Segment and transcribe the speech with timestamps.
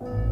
[0.00, 0.27] you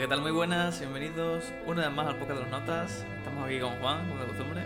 [0.00, 0.22] Hola, ¿qué tal?
[0.22, 3.04] Muy buenas, bienvenidos una vez más al podcast de las notas.
[3.18, 4.62] Estamos aquí con Juan, como de costumbre.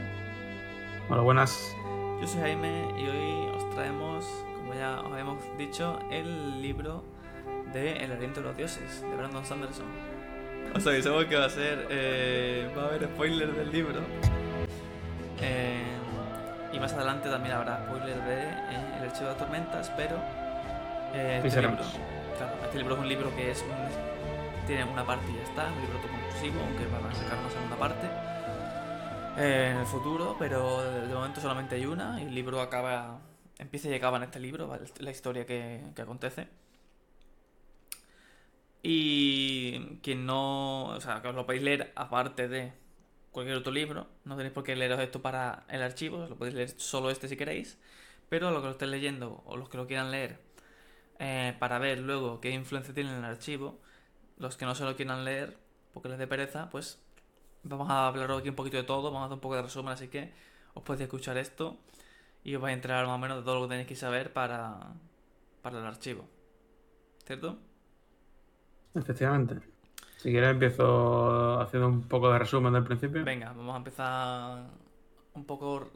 [1.08, 1.74] Hola, buenas.
[2.20, 7.02] Yo soy Jaime y hoy os traemos, como ya os habíamos dicho, el libro
[7.72, 9.86] de El aliento de los dioses, de Brandon Sanderson.
[10.72, 14.02] Os avisamos que va a ser, eh, va a haber spoilers del libro.
[15.42, 15.82] Eh,
[16.72, 20.16] y más adelante también habrá spoilers de eh, El archivo de las tormentas, pero
[21.12, 21.78] eh, este, libro,
[22.38, 24.13] claro, este libro es un libro que es un
[24.66, 27.76] tiene una parte y ya está, un libro autoconclusivo, aunque van a sacar una segunda
[27.76, 28.06] parte
[29.36, 33.20] eh, en el futuro, pero de momento solamente hay una y el libro acaba,
[33.58, 36.48] empieza y acaba en este libro, la historia que, que acontece.
[38.82, 42.72] Y quien no, o sea, que os lo podéis leer aparte de
[43.32, 46.68] cualquier otro libro, no tenéis por qué leeros esto para el archivo, lo podéis leer
[46.76, 47.78] solo este si queréis,
[48.28, 50.38] pero los que lo estéis leyendo o los que lo quieran leer
[51.18, 53.80] eh, para ver luego qué influencia tiene en el archivo,
[54.38, 55.56] los que no se lo quieran leer
[55.92, 57.00] porque les dé pereza, pues
[57.62, 59.92] vamos a hablar aquí un poquito de todo, vamos a hacer un poco de resumen,
[59.92, 60.32] así que
[60.74, 61.76] os podéis escuchar esto
[62.42, 64.32] y os vais a enterar más o menos de todo lo que tenéis que saber
[64.32, 64.78] para,
[65.62, 66.26] para el archivo.
[67.24, 67.58] ¿Cierto?
[68.94, 69.60] Efectivamente.
[70.18, 73.24] Si quieres empiezo haciendo un poco de resumen del principio.
[73.24, 74.64] Venga, vamos a empezar
[75.34, 75.90] un poco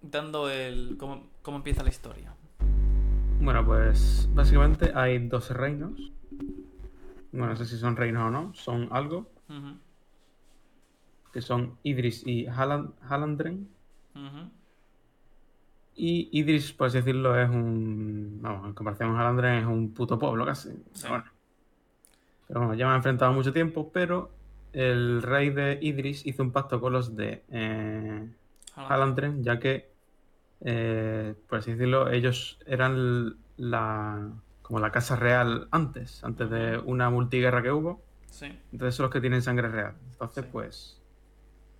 [0.00, 2.34] dando el cómo, cómo empieza la historia.
[3.40, 6.12] Bueno, pues básicamente hay dos reinos.
[7.32, 8.54] Bueno, no sé si son reinos o no.
[8.54, 9.30] Son algo.
[11.32, 13.68] Que son Idris y Halan- Halandren.
[14.14, 14.50] ujú,
[16.00, 18.38] Y Idris, por así decirlo, es un.
[18.40, 20.70] Vamos, en comparación con Halandren, es un puto pueblo casi.
[20.70, 21.08] Pero Sí.
[21.08, 21.24] bueno.
[22.46, 23.90] Pero bueno, ya me han enfrentado mucho tiempo.
[23.92, 24.30] Pero
[24.72, 28.28] el rey de Idris hizo un pacto con los de eh.
[28.76, 29.90] Halandren, ya que,
[30.60, 34.30] eh, por así decirlo, ellos eran la,
[34.68, 38.02] como la casa real antes, antes de una multiguerra que hubo.
[38.26, 38.46] Sí.
[38.70, 39.94] Entonces son los que tienen sangre real.
[40.12, 40.50] Entonces, Sí.
[40.52, 41.02] pues,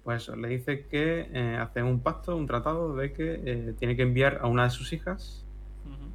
[0.04, 3.94] pues eso, le dice que eh, hacen un pacto, un tratado de que eh, tiene
[3.94, 5.44] que enviar a una de sus hijas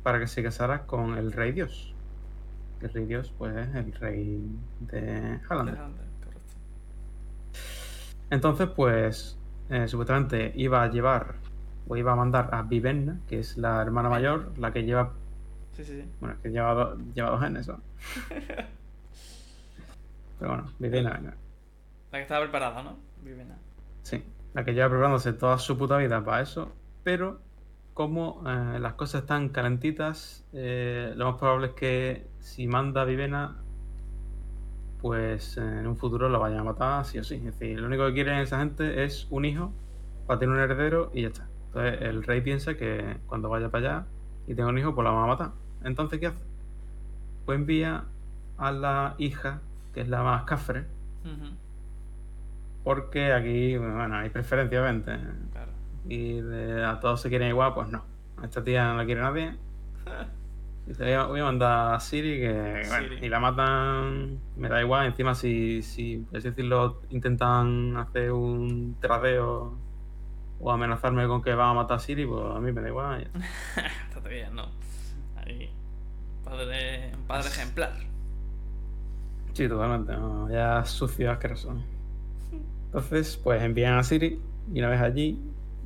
[0.01, 1.93] para que se casara con el rey Dios.
[2.81, 4.41] El rey Dios, pues, es el rey
[4.81, 6.53] de correcto.
[8.31, 9.37] Entonces, pues,
[9.69, 11.35] eh, supuestamente iba a llevar
[11.87, 15.13] o iba a mandar a Vivenna, que es la hermana mayor, la que lleva,
[15.75, 16.05] Sí, sí, sí.
[16.19, 17.79] bueno, que lleva, do- lleva dos genes, ¿no?
[20.39, 21.33] Pero bueno, Vivenna, venga.
[22.11, 22.97] La que estaba preparada, ¿no?
[23.23, 23.55] Vivena.
[24.03, 24.23] Sí,
[24.53, 26.71] la que lleva preparándose toda su puta vida para eso,
[27.03, 27.39] pero
[27.93, 33.55] como eh, las cosas están calentitas, eh, lo más probable es que si manda Vivena,
[35.01, 37.35] pues eh, en un futuro lo vayan a matar sí o sí.
[37.35, 39.71] Es decir, lo único que quiere esa gente es un hijo
[40.27, 41.47] para tener un heredero y ya está.
[41.67, 44.05] Entonces el rey piensa que cuando vaya para allá
[44.47, 45.51] y tenga un hijo, pues la van a matar.
[45.83, 46.43] Entonces, ¿qué hace?
[47.45, 48.05] Pues envía
[48.57, 49.61] a la hija,
[49.93, 50.85] que es la más cafre,
[52.83, 55.17] porque aquí, bueno, hay preferencia, obviamente.
[55.51, 55.71] Claro.
[56.07, 58.03] Y de- a todos se quieren igual, pues no.
[58.41, 59.55] A esta tía no la quiere nadie.
[60.85, 63.25] Y te voy a, mandar a Siri que, bueno, Siri.
[63.25, 65.05] y la matan, me da igual.
[65.05, 69.77] Encima, si, si, por así decirlo, intentan hacer un tradeo
[70.59, 73.31] o amenazarme con que van a matar a Siri, pues a mí me da igual.
[74.13, 74.67] Está bien, ¿no?
[76.53, 77.93] Padre, un padre ejemplar.
[79.53, 80.13] Sí, totalmente.
[80.13, 81.75] no, ya sucio, asqueroso.
[82.85, 84.39] Entonces, pues envían a Siri
[84.71, 85.39] y una vez allí,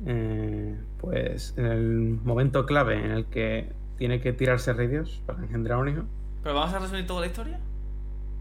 [0.04, 5.42] eh, pues en el momento clave en el que tiene que tirarse Rey Dios para
[5.42, 6.02] engendrar un hijo.
[6.42, 7.58] ¿Pero vamos a resumir toda la historia?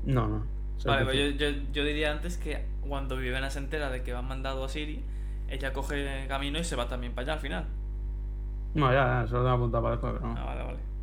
[0.04, 0.46] No, no.
[0.86, 4.28] Vale, pues yo, yo, yo diría antes que cuando Vivena se entera de que van
[4.28, 5.02] mandado a Siri,
[5.47, 7.66] ella coge camino y se va también para allá al final.
[8.73, 10.40] No, ya, ya, solo tengo apuntado para después, pero no.
[10.40, 10.97] Ah, vale, vale.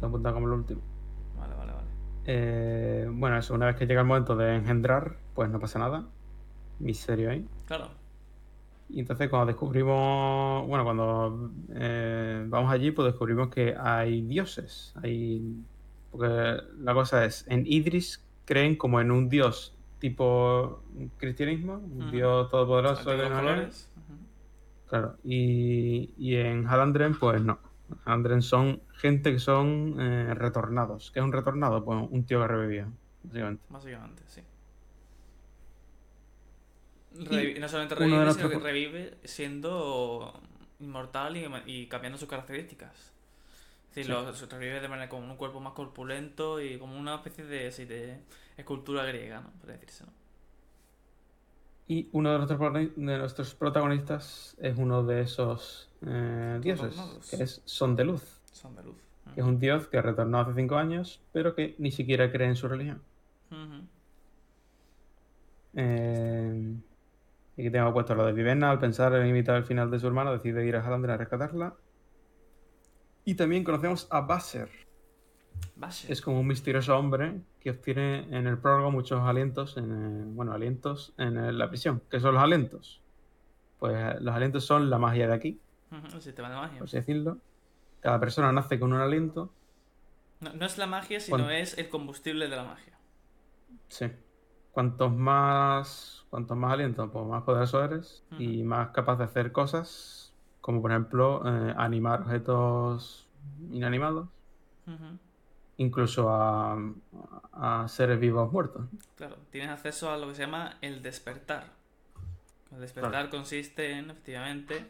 [0.00, 0.80] Tengo apuntado como el último.
[1.38, 1.88] Vale, vale, vale.
[2.24, 6.06] Eh, bueno, eso, una vez que llega el momento de engendrar, pues no pasa nada.
[6.78, 7.46] Misterio ahí.
[7.66, 7.88] Claro.
[8.88, 14.94] Y entonces cuando descubrimos, bueno, cuando eh, vamos allí, pues descubrimos que hay dioses.
[15.02, 15.62] Hay,
[16.10, 20.82] porque la cosa es, en Idris creen como en un dios tipo
[21.18, 23.10] cristianismo, un dios todopoderoso.
[23.10, 23.92] De colores.
[23.96, 24.18] Ujú.
[24.88, 27.58] Claro, y, y en Halandren, pues no.
[28.04, 31.10] Halandren son gente que son eh, retornados.
[31.12, 31.84] ¿Qué es un retornado?
[31.84, 32.92] Pues un tío que revivió,
[33.22, 33.62] básicamente.
[33.68, 34.42] Básicamente, sí.
[37.14, 40.40] Revi- no solamente revive, sino nuestros- que revive siendo
[40.78, 43.12] inmortal y, y cambiando sus características.
[43.90, 44.10] Es decir, Sí.
[44.12, 47.72] lo- se revive de manera como un cuerpo más corpulento y como una especie de,
[47.72, 48.20] sí, de
[48.56, 49.50] escultura griega, ¿no?
[49.58, 50.12] Podría decirse, ¿no?
[51.88, 56.96] Y uno de nuestros, protagoni- de nuestros protagonistas es uno de esos eh, dioses,
[57.30, 58.96] que es Son de Luz, Son de luz.
[59.34, 62.56] que es un dios que retornó hace cinco años, pero que ni siquiera cree en
[62.56, 63.02] su religión.
[65.74, 66.74] Eh,
[67.56, 70.06] y aquí tengo puesto lo de Vivenna, al pensar en imitar el final de su
[70.06, 71.74] hermano, decide ir a Halandra a rescatarla.
[73.24, 74.68] Y también conocemos a Basser.
[75.76, 76.10] Basher.
[76.10, 80.52] Es como un misterioso hombre que obtiene en el prólogo muchos alientos, en, eh, bueno,
[80.52, 82.00] alientos en la prisión.
[82.10, 83.00] ¿Qué son los alientos?
[83.78, 86.78] Pues los alientos son la magia de aquí, El sistema de magia.
[86.78, 87.38] por así decirlo.
[88.00, 89.52] Cada persona nace con un aliento.
[90.40, 92.94] No, no es la magia, sino es el combustible de la magia.
[93.88, 94.06] Sí.
[94.72, 100.32] Cuantos más, cuantos más alientos, pues más poderoso eres y más capaz de hacer cosas,
[100.60, 103.28] como por ejemplo eh, animar objetos
[103.72, 104.28] inanimados,
[105.76, 106.78] incluso a,
[107.52, 108.86] a seres vivos muertos.
[109.16, 111.64] Claro, tienes acceso a lo que se llama el despertar.
[112.72, 114.86] El despertar consiste en, efectivamente,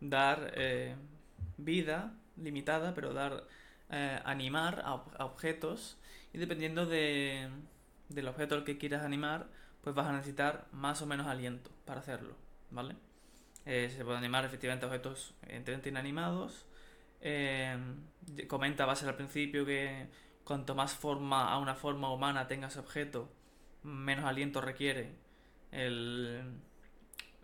[0.00, 0.94] dar eh,
[1.56, 3.44] vida limitada, pero dar
[3.90, 5.98] eh, animar a, ob- a objetos
[6.32, 7.48] y dependiendo de,
[8.08, 9.48] del objeto al que quieras animar,
[9.82, 12.36] pues vas a necesitar más o menos aliento para hacerlo,
[12.70, 12.96] ¿vale?
[13.64, 16.66] Eh, se puede animar efectivamente objetos evidentemente inanimados.
[17.20, 17.76] Eh,
[18.48, 20.08] comenta Basel al principio que
[20.44, 23.28] cuanto más forma a una forma humana tenga ese objeto,
[23.82, 25.10] menos aliento requiere
[25.72, 26.42] el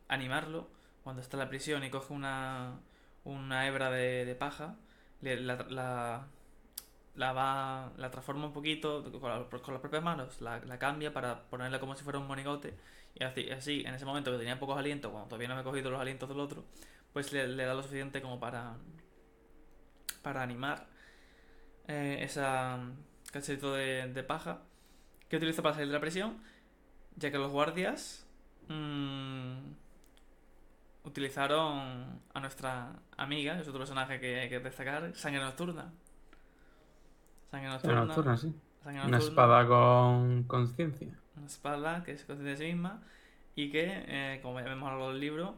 [0.09, 0.69] animarlo.
[1.05, 2.81] Cuando está en la prisión y coge una,
[3.25, 4.77] una hebra de, de paja,
[5.21, 5.37] la,
[5.71, 6.27] la,
[7.17, 11.13] la va, la transforma un poquito con, la- con las propias manos, la, la cambia
[11.13, 12.75] para ponerla como si fuera un monigote.
[13.15, 15.65] Y así, así, en ese momento que tenía pocos alientos, cuando todavía no me he
[15.65, 16.65] cogido los alientos del otro,
[17.13, 18.77] pues le, da lo suficiente como para,
[20.23, 20.87] para animar
[21.89, 22.79] eh, esa
[23.33, 24.63] cachetito de, de paja
[25.29, 26.43] que utiliza para salir de la prisión,
[27.17, 28.27] ya que los guardias
[28.69, 29.59] mm,
[31.05, 35.93] utilizaron a nuestra amiga, que es otro personaje que hay que destacar, Sangre Nocturna.
[37.51, 38.05] Sangre Una Nocturna.
[38.05, 38.55] nocturna, sí.
[38.83, 41.09] Sangre Una espada con conciencia.
[41.37, 43.03] Una espada que se consciente de sí misma
[43.55, 45.57] y que, eh, como ya vemos a lo largo del libro,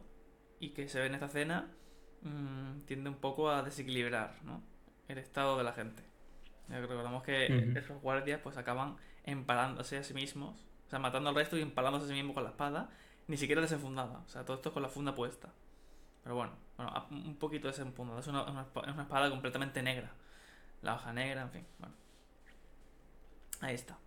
[0.60, 1.68] y que se ve en esta escena,
[2.22, 4.62] mm, tiende un poco a desequilibrar ¿no?
[5.08, 6.02] el estado de la gente.
[6.68, 11.28] Ya que recordamos que esos guardias pues acaban empalándose a sí mismos, o sea, matando
[11.28, 12.88] al resto y empalándose a sí mismos con la espada,
[13.26, 15.48] ni siquiera desenfundada, o sea, todo esto con la funda puesta.
[16.22, 20.10] Pero bueno, bueno un poquito desenfundada, es una, una es una espada completamente negra.
[20.82, 21.94] La hoja negra, en fin, bueno.
[23.60, 23.98] Ahí está.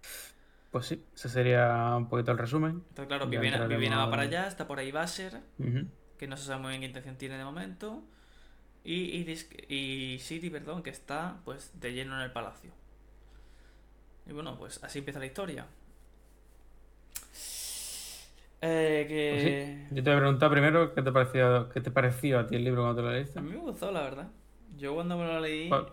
[0.71, 2.83] Pues sí, ese sería un poquito el resumen.
[2.89, 5.87] Entonces, claro, Viviana, va para allá, está por ahí Basher, Ujú.
[6.19, 8.03] que no se sabe muy bien qué intención tiene de momento.
[8.83, 12.71] Y, Iris, y City, perdón, que está pues de lleno en el palacio.
[14.25, 15.65] Y bueno, pues así empieza la historia.
[18.61, 19.77] Eh, que...
[19.87, 19.95] Pues sí.
[19.95, 22.63] Yo te voy a preguntar primero qué te pareció, qué te pareció a ti el
[22.63, 23.39] libro cuando te lo leíste.
[23.39, 24.27] A mí me gustó, la verdad.
[24.77, 25.85] Yo cuando me lo leí ¿Fue-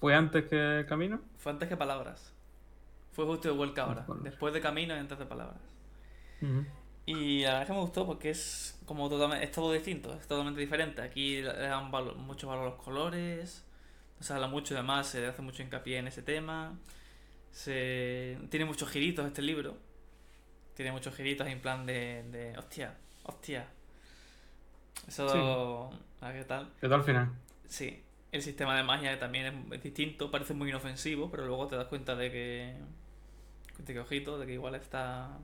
[0.00, 1.20] ¿Fue antes que camino?
[1.38, 2.32] fue antes que palabras.
[3.12, 4.06] Fue justo de vuelta ahora.
[4.22, 5.60] Después de camino y antes de palabras.
[7.06, 10.26] Y la verdad es que me gustó porque es como totalmente, es todo distinto, es
[10.26, 11.02] totalmente diferente.
[11.02, 13.64] Aquí le dan mucho valor a los colores,
[14.20, 16.78] se habla mucho además, se hace mucho hincapié en ese tema.
[17.50, 18.38] Se...
[18.50, 19.76] Tiene muchos giritos este libro.
[20.74, 23.66] Tiene muchos giritos en plan de, de hostia, hostia.
[25.06, 25.90] Eso,
[26.20, 26.72] ¿a qué tal?
[26.80, 27.32] ¿Qué tal al final?
[27.68, 28.02] Sí,
[28.32, 31.86] el sistema de magia también es, es distinto, parece muy inofensivo, pero luego te das
[31.86, 32.74] cuenta de que,
[33.78, 35.38] de que ojito, de que igual está,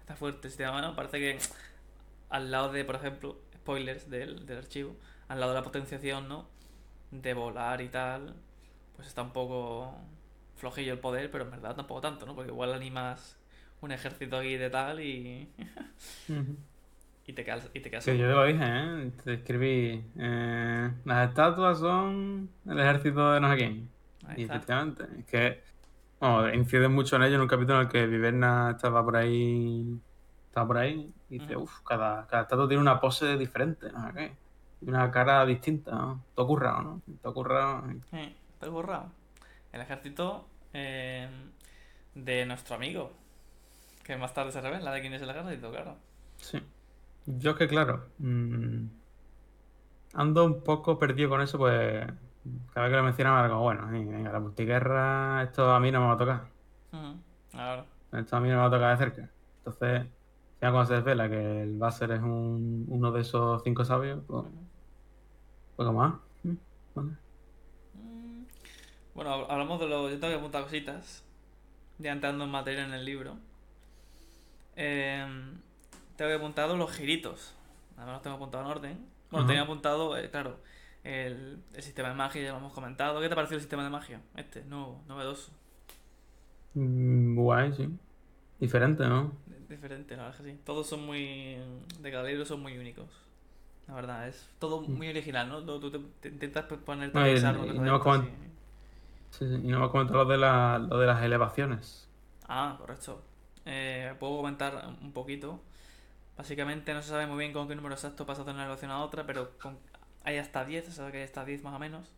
[0.00, 0.94] está fuerte el sistema, ¿no?
[0.94, 1.38] Parece que
[2.30, 4.96] al lado de, por ejemplo, spoilers del, del archivo,
[5.28, 6.46] al lado de la potenciación, ¿no?
[7.10, 8.34] De volar y tal,
[8.96, 9.94] pues está un poco
[10.56, 12.34] flojillo el poder, pero en verdad tampoco tanto, ¿no?
[12.34, 13.36] Porque igual animas
[13.80, 15.48] un ejército aquí de tal y,
[17.26, 19.12] y te quedas, y te quedas Sí, yo te lo dije, ¿eh?
[19.24, 20.04] Te escribí.
[20.18, 23.88] eh, las estatuas son el ejército de no sé quién.
[24.36, 25.62] Y efectivamente, es que
[26.20, 29.98] vamos, incide mucho en ello en un capítulo en el que Viverna estaba por ahí.
[30.48, 34.12] Estaba por ahí y dice, uff, cada, cada estatua tiene una pose diferente, no sé
[34.14, 34.32] qué.
[34.82, 36.24] Y una cara distinta, ¿no?
[36.34, 37.02] Todo currado, ¿no?
[37.22, 37.84] Todo currado.
[38.12, 39.12] Eh, está borrado.
[39.72, 41.28] El ejército eh,
[42.14, 43.12] de nuestro amigo.
[44.04, 45.96] Que más tarde se revela de quién es el ejército, claro.
[46.36, 46.60] Sí.
[47.26, 48.06] Yo es que claro.
[48.18, 48.86] mm,
[50.14, 52.06] ando un poco perdido con eso, pues.
[52.72, 56.06] Cada vez que lo mencionaba, algo bueno, venga, la multiguerra, esto a mí no me
[56.06, 56.48] va a tocar.
[56.92, 57.16] Ujú,
[57.52, 57.84] Ahora.
[58.12, 59.30] Esto a mí no me va a tocar de cerca.
[59.58, 60.06] Entonces,
[60.60, 64.44] Ya cuando se desvela que el Basser es un, uno de esos cinco sabios, pues,
[65.76, 66.14] poco más.
[66.42, 66.54] Mm,
[66.94, 67.10] vale.
[67.94, 68.44] Mm,
[69.14, 70.10] Bueno, hab- hablamos de los.
[70.10, 71.24] Yo tengo que apuntar cositas.
[71.98, 73.36] Ya entrando en materia en el libro.
[74.82, 75.26] Eh,
[76.16, 77.54] tengo apuntado los giritos.
[77.96, 79.06] Además los tengo apuntado en orden.
[79.30, 79.46] Bueno, Ajá.
[79.48, 80.56] tenía apuntado, eh, claro,
[81.04, 83.20] el, el sistema de magia, ya lo hemos comentado.
[83.20, 84.20] ¿Qué te pareció el sistema de magia?
[84.36, 85.52] Este, nuevo, novedoso.
[86.74, 87.88] Mm, Guay, sí.
[88.58, 89.32] Diferente, ¿no?
[89.68, 90.60] Diferente, la verdad es que sí.
[90.64, 91.56] Todos son muy.
[92.00, 93.06] De cada libro son muy únicos.
[93.86, 95.62] La verdad, es todo muy original, ¿no?
[95.62, 97.24] Tú, te, te intentas ponerte a Mm.
[97.24, 98.50] No, y- pensar y no hemos comen- y-
[99.30, 99.54] Sí, sí.
[99.62, 102.08] Y no me has comentado lo de, la, lo de las elevaciones.
[102.48, 103.22] Ah, correcto.
[103.72, 105.60] Eh, puedo comentar un poquito.
[106.36, 109.02] Básicamente no se sabe muy bien con qué número exacto pasa de una relación a
[109.04, 109.52] otra, pero
[110.24, 112.08] hay hasta 10, se sabe que hay hasta 10 más o menos.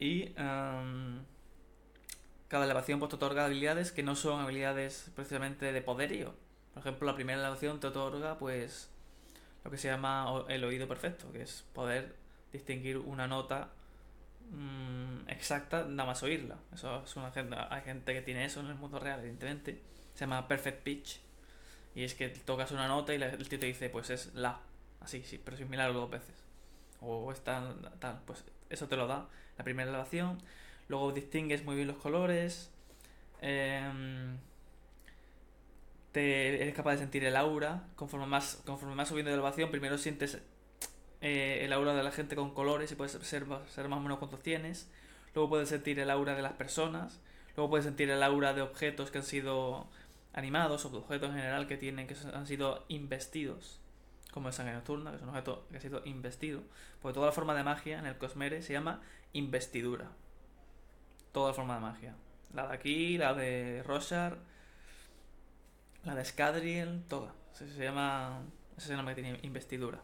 [0.00, 1.22] Y em,
[2.48, 6.34] cada elevación pues, te otorga habilidades que no son habilidades precisamente de poderío.
[6.72, 8.90] Por ejemplo, la primera elevación te otorga pues
[9.62, 12.16] lo que se llama el oído perfecto, que es poder
[12.52, 13.70] distinguir una nota
[14.50, 16.56] mm, exacta nada más oírla.
[16.72, 19.93] Eso es una gente, hay gente que tiene eso en el mundo real, evidentemente.
[20.14, 21.20] Se llama perfect pitch.
[21.94, 24.60] Y es que tocas una nota y el tío te dice, pues es la.
[25.00, 26.34] Así, sí, pero sin mirarlo dos veces.
[27.00, 27.90] O es tal.
[28.26, 29.28] Pues eso te lo da
[29.58, 30.38] la primera elevación.
[30.88, 32.70] Luego distingues muy bien los colores.
[33.40, 34.38] em,
[36.12, 37.84] te eres capaz de sentir el aura.
[37.96, 40.38] Conforme más, conforme más subiendo de elevación, primero sientes
[41.20, 44.18] eh, el aura de la gente con colores y puedes ser, ser más o menos
[44.18, 44.88] cuántos tienes.
[45.34, 47.20] Luego puedes sentir el aura de las personas.
[47.56, 49.88] Luego puedes sentir el aura de objetos que han sido
[50.34, 53.80] animados o objetos en general que tienen que han sido investidos.
[54.32, 56.62] Como el sangre nocturna, que es un objeto que ha sido investido.
[57.00, 60.10] Porque toda la forma de magia en el Cosmere se llama investidura.
[61.32, 62.16] Toda la forma de magia.
[62.54, 64.38] La de aquí, la de Roshar,
[66.04, 67.34] la de Scadriel, toda.
[67.52, 68.42] Se, se llama.
[68.76, 70.00] Ese es el nombre que tiene investidura.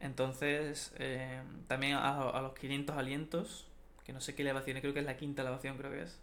[0.00, 3.68] Entonces, eh, también a, a los 500 alientos,
[4.04, 6.20] que no sé qué elevación, creo que es la quinta elevación, creo que es.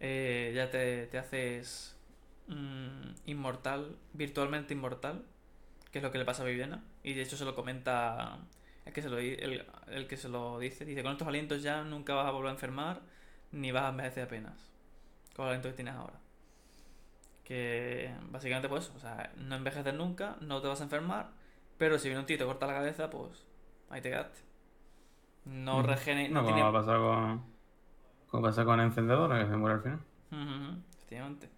[0.00, 1.95] eh, ya te, te haces
[2.48, 5.24] mm, inmortal, virtualmente inmortal,
[5.92, 6.84] que es lo que le pasa a Viviana.
[7.02, 8.38] Y de hecho se lo comenta
[8.86, 10.84] el que se lo, el, el que se lo dice.
[10.84, 13.02] Dice, con estos alientos ya nunca vas a volver a enfermar,
[13.52, 14.70] ni vas a envejecer apenas.
[15.36, 16.20] Con el aliento que tienes ahora.
[17.44, 21.30] Que básicamente pues, o sea, no envejeces nunca, no te vas a enfermar,
[21.78, 23.44] pero si viene un tío y te corta la cabeza, pues
[23.88, 24.40] ahí te quedaste.
[25.46, 25.82] No Mm.
[25.82, 26.62] regene, No, no como tiene...
[26.62, 27.44] va a pasar con.
[28.28, 30.00] Como pasa con Encendedora, que se muere al final.
[30.30, 31.48] Ujú, ujú, Efectivamente.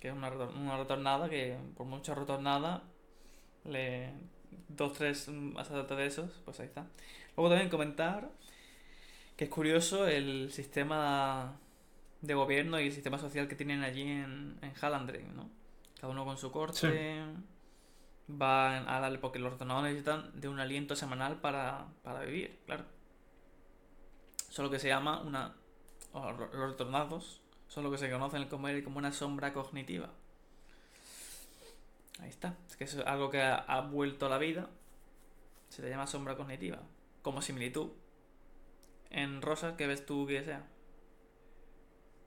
[0.00, 2.82] Que es una, una retornada que por mucha retornada
[3.64, 4.12] le
[4.68, 6.86] dos, tres asaltos de esos, pues ahí está.
[7.36, 8.30] Luego también comentar
[9.36, 11.58] que es curioso el sistema
[12.20, 15.48] de gobierno y el sistema social que tienen allí en, en Hallandren, ¿no?
[15.98, 17.24] Cada uno con su corte.
[18.32, 22.84] Van a darle, porque los retornados necesitan de un aliento semanal para, para vivir, claro.
[24.48, 25.54] Solo que se llama una.
[26.12, 27.39] los retornados
[27.70, 30.10] son lo que se conoce en el comer como una sombra cognitiva.
[32.18, 32.56] Ahí está.
[32.68, 34.68] Es que eso es algo que ha, ha vuelto a la vida.
[35.68, 36.80] Se le llama sombra cognitiva.
[37.22, 37.90] Como similitud.
[39.10, 40.66] En Rosas, que ves tú que sea?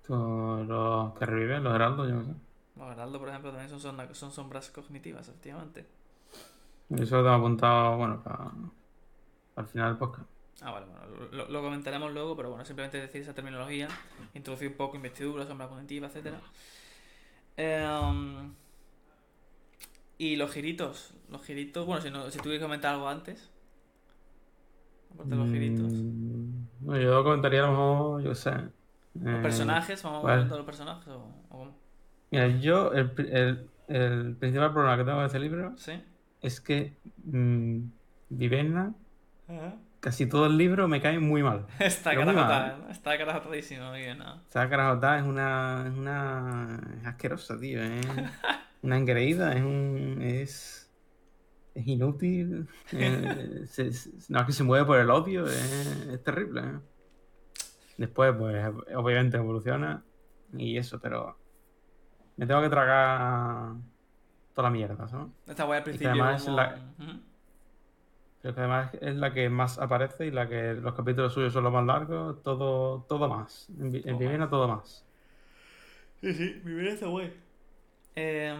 [0.08, 2.34] Los que reviven, los heraldos, yo no sé.
[2.78, 5.86] Los Heraldo, por ejemplo, también son, son, son sombras cognitivas, efectivamente.
[6.90, 8.50] Eso lo tengo apuntado, bueno, para,
[9.58, 10.33] al final del podcast.
[10.66, 13.90] Ah, vale, bueno, lo, lo comentaremos luego, pero bueno, simplemente decir esa terminología,
[14.34, 16.40] introducir un poco investidura, sombra cognitiva, etcétera.
[17.58, 18.54] Em,
[20.18, 23.50] y los giritos, los giritos, bueno, si, no, si tuviera que comentar algo antes,
[25.14, 25.92] aparte de los giritos.
[25.92, 28.52] Mm, no, yo comentaría a lo mejor, yo sé.
[28.52, 30.38] Los eh, personajes, vamos ¿cuál?
[30.40, 31.72] viendo los personajes o, o cómo?
[32.32, 35.94] Mira, yo, el, el, el principal problema que tengo con este libro ¿Sí?
[36.42, 36.94] es que
[37.26, 37.80] mm,
[38.30, 38.94] Vivenna,
[40.04, 41.66] casi todo el libro me cae muy mal.
[41.80, 42.90] Está muy mal, carajotada, ¿no?
[42.90, 43.96] Está carajotadísimo, ¿no?
[43.96, 46.80] Esa carajota es una, es una.
[47.00, 47.82] es asquerosa, tío.
[47.82, 48.06] Es
[48.84, 50.18] una engreída, es un.
[50.22, 50.92] es.
[51.74, 52.68] es inútil.
[52.92, 53.92] eh, se-
[54.28, 56.62] no es que se mueve por el odio, es, es terrible.
[56.62, 56.80] ¿eh?
[57.98, 60.04] Después, pues, obviamente evoluciona
[60.52, 61.38] y eso, pero.
[62.36, 63.76] me tengo que tragar
[64.54, 65.28] toda la mierda, ¿sabes?
[65.48, 66.12] Está guay al que principio.
[66.12, 66.80] además como- la-.
[68.44, 71.66] Pero que además es la que más aparece y la que los capítulos suyos son
[71.66, 73.70] los más largos, todo, todo más.
[73.80, 75.08] En, Todo Viviana todo más.
[76.22, 77.34] Sí, sí, mi vida está guay.
[78.16, 78.54] Eh,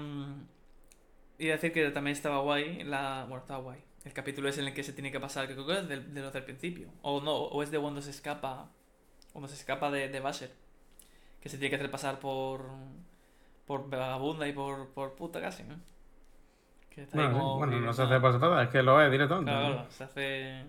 [1.38, 3.26] y decir que también estaba guay, la...
[3.28, 3.84] bueno, estaba guay.
[4.06, 6.14] El capítulo es en el que se tiene que pasar, que creo que es del-
[6.14, 6.90] de, los del principio.
[7.02, 8.72] O no, o es de cuando se escapa,
[9.34, 10.52] cuando se escapa de, de Basher.
[11.42, 12.66] Que se tiene que hacer pasar por,
[13.66, 15.76] por vagabunda y por, por puta casi, ¿no?
[16.94, 19.02] Que está ahí Bueno, sí, como bueno, no se hace por separado, es que lo
[19.02, 19.52] es directamente.
[19.52, 19.74] Claro, ¿no?
[19.76, 20.64] claro, se hace.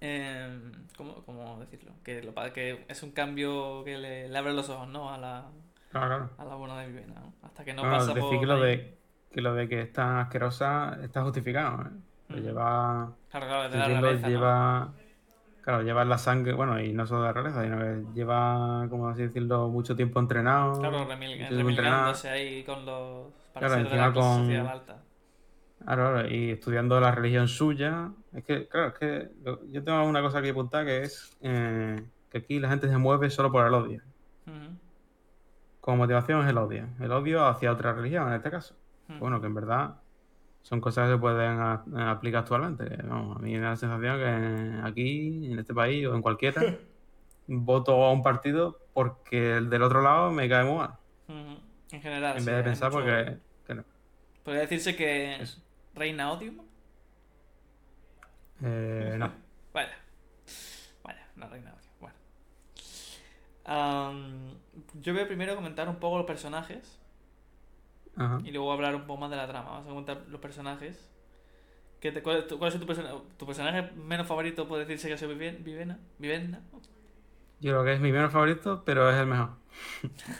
[0.00, 0.60] Eh,
[0.96, 1.92] ¿cómo, cómo decirlo?
[2.04, 5.12] Que, lo, que es un cambio que le, le abre los ojos, ¿no?
[5.12, 5.44] A la,
[5.90, 7.32] Claro, a la buena de Vivena, ¿no?
[7.42, 8.40] Hasta que no pasa decir por.
[8.40, 8.62] que lo, ahí.
[8.62, 8.98] de,
[9.32, 11.90] que lo de que es tan asquerosa está justificado, ¿eh?
[12.28, 12.44] Lo Ujú.
[12.46, 13.12] lleva.
[13.30, 14.28] Claro, claro, de la realeza, ¿no?
[14.28, 14.92] lleva.
[15.62, 19.08] Claro, lleva la sangre, bueno, y no solo de la realeza, sino que lleva, como
[19.08, 20.78] así decirlo, mucho tiempo entrenado.
[20.78, 22.12] Claro, remil- tiempo entrenado.
[22.12, 23.32] remilgándose ahí con los.
[23.54, 25.02] Para Claro, ser de la encima clase con- social alta.
[25.84, 28.10] Claro, y estudiando la religión suya.
[28.32, 29.30] Es que, claro, es que
[29.70, 33.30] yo tengo una cosa que apuntar que es eh, que aquí la gente se mueve
[33.30, 34.02] solo por el odio.
[35.80, 36.88] Como motivación es el odio.
[37.00, 38.74] El odio hacia otra religión, en este caso.
[39.20, 39.96] Bueno, que en verdad
[40.62, 42.84] son cosas que se pueden a- aplicar actualmente.
[43.06, 46.62] vamos, a mí me da la sensación que aquí, en este país o en cualquiera,
[47.46, 50.94] voto a un partido porque el del otro lado me cae muy mal.
[51.94, 53.36] En general, En vez de pensar mucho- porque...
[53.66, 53.84] que no.
[54.42, 55.62] Podría decirse que Eso.
[55.94, 56.52] reina odio.
[58.62, 59.32] Eh, no.
[59.72, 59.96] Vaya.
[61.02, 61.90] Vaya, no reina odio.
[62.00, 62.14] Bueno.
[64.94, 66.98] Yo voy a primero comentar un poco los personajes
[68.16, 68.38] Ajá.
[68.44, 69.70] y luego hablar un poco más de la trama.
[69.70, 71.10] Vamos a comentar los personajes.
[72.00, 74.68] ¿Qué te- cuál, es tu- cuál es tu, persona- tu personaje menos favorito?
[74.68, 75.98] Puede decirse que es Viven- Vivena.
[76.18, 76.60] Vivena.
[77.64, 79.48] Yo creo que es mi menos favorito, pero es el mejor.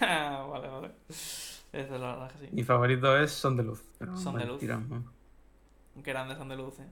[0.00, 0.90] Ah, vale, vale.
[1.08, 2.48] Eso es la verdad que sí.
[2.52, 3.82] Mi favorito es Son de Luz.
[3.98, 4.62] Pero Son de Luz.
[4.62, 5.12] ¿no?
[5.96, 6.86] Grandes son de luz, ¿eh?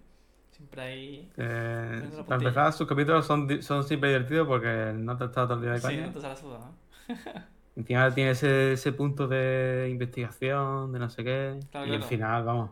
[0.53, 1.33] Siempre hay.
[1.37, 5.62] Eh, para empezar, sus capítulos son, son siempre divertidos porque no te está todo el
[5.62, 6.07] día de Sí, caña.
[6.07, 7.15] no te sale suda, ¿no?
[7.77, 11.59] Encima tiene ese, ese punto de investigación, de no sé qué.
[11.71, 12.71] Claro, y el final, vamos.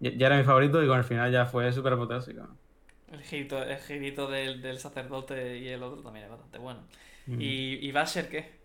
[0.00, 2.48] Ya, ya era mi favorito y con el final ya fue súper apoteósico.
[3.10, 6.86] El girito, el girito del, del sacerdote y el otro también es bastante bueno.
[7.26, 7.40] Mm.
[7.40, 8.60] ¿Y, y Basher qué?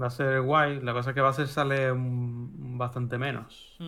[0.00, 0.80] Va a ser guay.
[0.80, 3.84] La cosa es que va a ser sale bastante menos.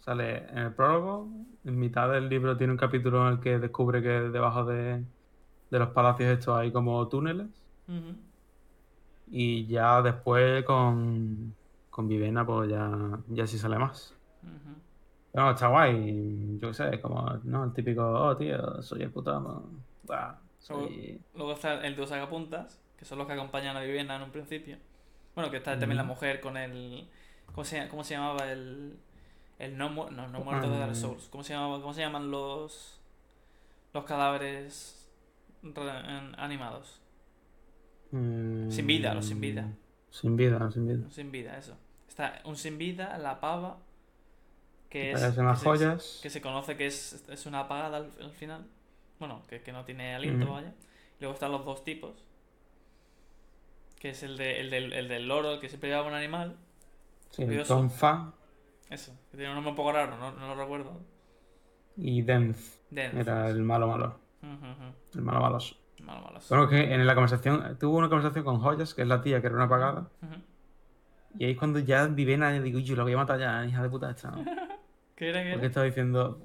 [0.00, 1.28] Sale en el prólogo.
[1.64, 5.04] En mitad del libro tiene un capítulo en el que descubre que debajo de,
[5.70, 7.48] de los palacios estos hay como túneles.
[9.26, 11.56] Y ya después con,
[11.88, 14.14] con Vivena, pues ya, ya sí sale más.
[15.32, 16.58] Está guay.
[16.60, 17.64] Yo qué sé, como ¿no?
[17.64, 19.62] el típico, oh tío, soy el puto amo.
[20.04, 21.20] Buah, soy...
[21.34, 24.30] Luego está el de los sagapuntas, que son los que acompañan a Vivienda en un
[24.30, 24.76] principio.
[25.34, 27.08] Bueno, que está también la mujer con el.
[27.46, 28.98] ¿Cómo se, cómo se llamaba el.
[29.58, 30.96] El no, mu- no, no muerto de Dark.
[30.96, 31.28] Souls?
[31.28, 33.00] ¿Cómo se, llamaba, ¿Cómo se llaman los.
[33.92, 35.08] Los cadáveres
[36.38, 37.00] animados?
[38.10, 39.68] Mm, Sin vida, los sin vida.
[40.10, 41.10] Sin vida, sin vida.
[41.10, 41.76] Sin vida, eso.
[42.08, 43.78] Está un sin vida, la pava.
[44.90, 45.22] Que es.
[45.22, 46.20] Que se- joyas.
[46.22, 48.66] que se conoce que es, es una apagada al, al final.
[49.18, 50.74] Bueno, que, que no tiene aliento, vaya.
[51.20, 52.12] Luego están los dos tipos.
[53.98, 56.56] Que es el, de, el, del, el del loro, el que siempre llevaba un animal.
[57.30, 57.74] Sí, curioso.
[57.76, 58.32] Tonfa
[58.88, 61.00] Eso, que tiene un nombre un poco raro, no, no lo recuerdo.
[61.96, 62.80] y Denz.
[62.90, 63.14] Denz.
[63.14, 64.18] Era el malo malo.
[64.42, 64.94] Ujú, ujú.
[65.14, 65.76] El malo maloso.
[66.02, 66.40] Malo, malo.
[66.40, 66.46] sí.
[66.48, 69.46] Bueno, que en la conversación, tuvo una conversación con Joyas, que es la tía que
[69.48, 70.08] era una apagada.
[71.38, 73.90] Y ahí es cuando ya Vivena, digo, yo lo voy a matar ya, hija de
[73.90, 74.30] puta esta.
[74.30, 74.44] ¿no?
[75.20, 75.44] ¿Qué era?
[75.44, 76.40] ¿Qué Porque estaba diciendo,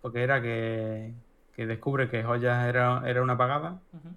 [0.00, 1.12] porque era que,
[1.52, 3.82] que descubre que Joyas era, era una apagada.
[3.92, 4.08] Ujú.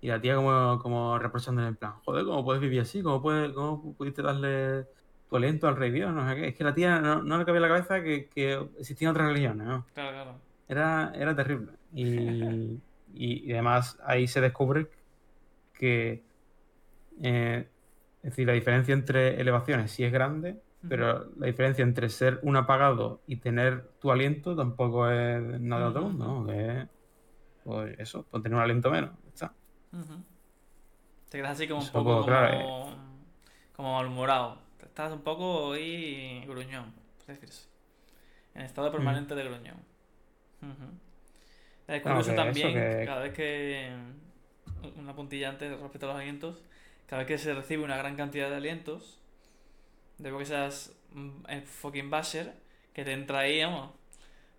[0.00, 3.02] Y la tía como, como reprochándole en plan, joder, ¿cómo puedes vivir así?
[3.02, 4.88] ¿Cómo, puedes, cómo pudiste darle
[5.30, 6.12] tu aliento al rey Dios?
[6.12, 6.48] No sé qué.
[6.48, 9.28] Es que la tía no, no le cabía en la cabeza que, que existían otras
[9.28, 9.86] religiones, ¿no?
[9.94, 10.40] Claro, claro.
[10.66, 11.70] Era, era terrible.
[11.94, 12.02] Y,
[13.14, 14.88] y, y además ahí se descubre
[15.72, 16.24] que,
[17.22, 17.68] eh,
[18.24, 22.56] es decir, la diferencia entre elevaciones sí es grande, pero la diferencia entre ser un
[22.56, 26.46] apagado y tener tu aliento tampoco es nada de otro mundo, ¿no?
[26.46, 26.88] Que es,
[27.64, 29.12] pues eso, pues tener un aliento menos.
[29.28, 29.54] está.
[31.30, 32.96] Te quedas así como un Eso, poco como, claro,
[33.76, 34.58] como malhumorado.
[34.82, 37.68] Estás un poco ahí gruñón, por decirse.
[38.54, 39.78] En estado permanente de gruñón.
[40.62, 40.88] Ujú.
[41.88, 43.90] Es Claro, curioso que también que cada vez que.
[44.98, 46.62] Una puntilla antes respecto a los alientos.
[47.06, 49.20] Cada vez que se recibe una gran cantidad de alientos.
[50.22, 52.54] Debo que seas mm, el fucking basher.
[52.94, 53.90] Que te entra ahí, vamos.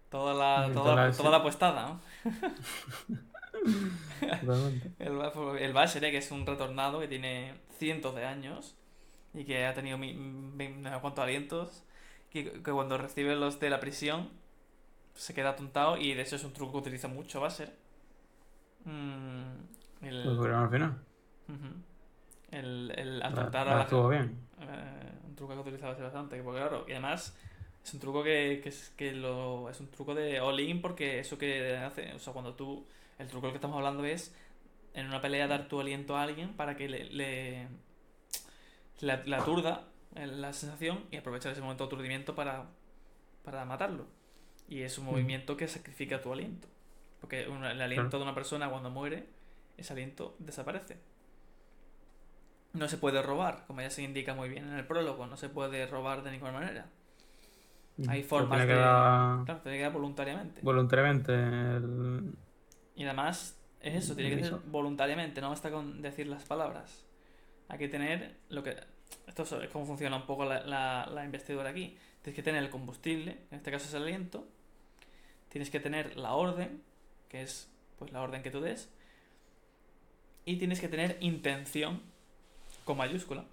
[0.10, 2.02] Toda la, toda, la, toda la apuestada, ¿no?
[4.99, 5.19] El,
[5.60, 8.76] el Basher, eh, que es un retornado que tiene cientos de años
[9.34, 11.84] y que ha tenido mi- mi- no sé cuántos alientos,
[12.32, 14.30] que, que cuando recibe los de la prisión
[15.15, 17.73] se queda atontado y de eso es un truco que utiliza mucho Basher.
[18.86, 19.54] Mm,
[20.02, 20.95] el, al final.
[22.52, 24.38] el, el atontar la a la estuvo bien.
[24.62, 27.36] eh, un truco que utiliza Basher bastante, porque claro, y además
[27.84, 31.38] es un truco que, que es, que lo, es un truco de all-in porque eso
[31.39, 32.86] que hace, o sea, cuando tú,
[33.17, 34.34] el truco del que estamos hablando es
[34.93, 37.67] en una pelea dar tu aliento a alguien para que le, le,
[39.02, 39.15] la,
[40.15, 42.67] eh, la sensación y aprovechar ese momento de aturdimiento para,
[43.43, 44.06] para matarlo.
[44.69, 45.10] Y es un Mm.
[45.10, 46.67] movimiento que sacrifica tu aliento.
[47.19, 49.26] Porque un- el aliento de una persona cuando muere,
[49.78, 50.98] ese aliento desaparece.
[52.73, 55.49] No se puede robar, como ya se indica muy bien en el prólogo, no se
[55.49, 56.88] puede robar de ninguna manera.
[58.07, 60.62] Hay Pero formas tiene que de- dar Claro, tiene que dar voluntariamente.
[60.63, 62.33] voluntariamente el...
[62.95, 67.05] Y además es eso, tiene que ser voluntariamente, no basta con decir las palabras.
[67.69, 68.75] Hay que tener lo que...
[69.27, 71.95] Esto es cómo funciona un poco la, la, la investidura aquí.
[72.23, 74.47] Tienes que tener el combustible, en este caso es el aliento.
[75.49, 76.81] Tienes que tener la orden,
[77.29, 78.89] que es pues la orden que tú des.
[80.45, 82.01] Y tienes que tener intención,
[82.86, 83.46] con mayúscula,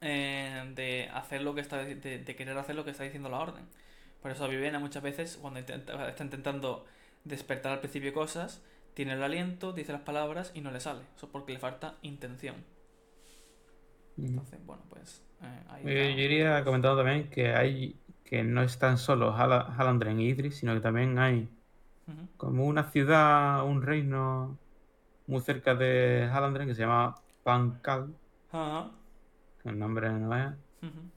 [0.00, 3.38] eh, de hacer lo que está de, de querer hacer lo que está diciendo la
[3.40, 3.64] orden.
[4.22, 6.86] Por eso Vivena muchas veces, cuando intenta- está intentando
[7.24, 8.62] despertar al principio cosas,
[8.94, 11.02] tiene el aliento, dice las palabras y no le sale.
[11.16, 12.56] Eso es porque le falta intención.
[14.26, 18.96] Entonces, bueno, pues eh, ahí Yo, iría comentando también que hay que no es tan
[18.98, 21.50] solo Hala- Halandren y Idris, sino que también hay
[22.36, 24.60] como una ciudad, un reino
[25.26, 28.14] muy cerca de Halandren que se llama Pankal,
[28.50, 28.90] Ajá.
[29.64, 30.52] el nombre no es.
[30.82, 31.10] Ujú.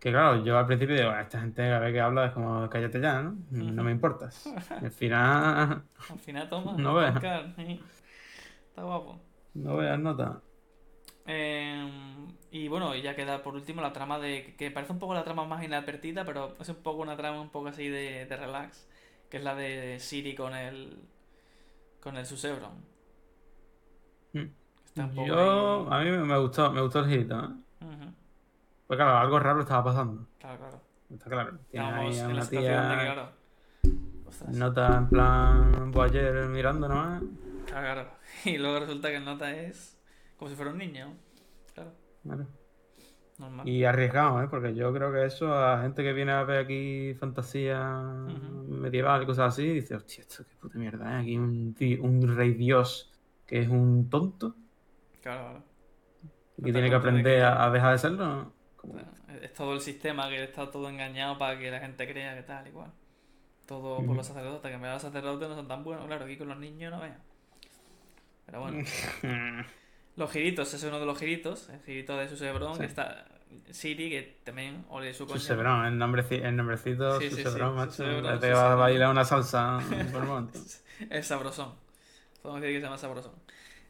[0.00, 3.00] Que claro, yo al principio digo, esta gente a ver que habla es como cállate
[3.00, 3.36] ya, ¿no?
[3.50, 4.46] No me importas.
[4.70, 6.74] Al final Al final toma.
[6.78, 7.16] No veas.
[7.16, 9.20] Está guapo.
[9.54, 10.42] no veas nota.
[11.26, 11.90] Eh,
[12.50, 14.54] y bueno, y ya queda por último la trama de.
[14.58, 17.50] que parece un poco la trama más inadvertida, pero es un poco una trama un
[17.50, 18.86] poco así de, de relax.
[19.30, 20.98] Que es la de Siri con el.
[22.00, 22.72] con el Susebron.
[24.34, 24.48] Mm.
[24.94, 27.48] Yo, a mí me gustó, me gustó el girito, ¿eh?
[28.86, 30.26] Pues claro, algo raro estaba pasando.
[30.38, 30.80] Claro, claro.
[31.10, 31.58] Está claro.
[31.70, 33.30] Tiene ahí a una de que, claro.
[34.48, 37.22] Nota en plan Boyer mirando nomás.
[37.66, 38.10] Claro, claro.
[38.44, 39.98] Y luego resulta que el nota es.
[40.36, 41.14] como si fuera un niño.
[41.74, 42.46] Claro, Claro.
[43.38, 43.68] normal.
[43.68, 44.48] Y arriesgado, ¿eh?
[44.50, 48.64] Porque yo creo que eso a gente que viene a ver aquí fantasía Ujú.
[48.74, 51.22] medieval y cosas así, dice, hostia, esto qué puta mierda, ¿eh?
[51.22, 53.12] Aquí un, un rey dios
[53.46, 54.54] que es un tonto
[55.24, 55.62] Claro, claro.
[56.58, 58.52] y No te tiene que aprender que- a, dejar de serlo.
[58.76, 59.00] Como-
[59.42, 62.68] Es todo el sistema que está todo engañado para que la gente crea que tal
[62.68, 62.92] y cual.
[63.66, 66.36] Todo por los sacerdotes, que en verdad los sacerdotes no son tan buenos, claro, aquí
[66.36, 67.18] con los niños no vean.
[68.46, 68.78] Pero bueno,
[70.16, 72.80] los giritos, ese es uno de los giritos, el girito de Susebrón, Sí.
[72.80, 73.24] que está
[73.70, 75.38] Siri, que también ole su coño.
[75.40, 77.90] Sebrón, el, nombreci- el nombrecito, Sí, su sí, Sebrón, sí, macho.
[77.92, 79.78] su Sebrón, Parece su que va a bailar una salsa
[80.12, 80.48] por.
[81.10, 81.74] Es sabrosón.
[82.42, 83.32] Podemos decir que se llama sabrosón.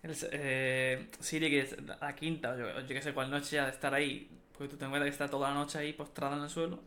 [0.04, 3.64] El, eh, Siri, que es la quinta, o yo, yo que sé cuál noche ha
[3.66, 6.44] de estar ahí, porque tú te encuentras que está toda la noche ahí postrada en
[6.44, 6.80] el suelo.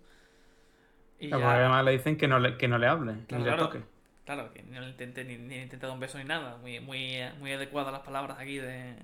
[1.20, 3.54] Y ya- además le dicen que no le, que no le hable, que ni le
[3.54, 3.84] toque.
[4.26, 6.58] Claro, que no le intenté ni, ni he intentado un beso ni nada.
[6.58, 8.96] Muy, muy, muy adecuadas las palabras aquí de, de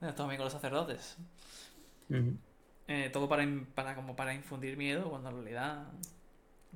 [0.00, 1.16] nuestros amigos los sacerdotes.
[2.86, 3.44] Eh, todo para,
[3.74, 5.86] para, como para infundir miedo, cuando en realidad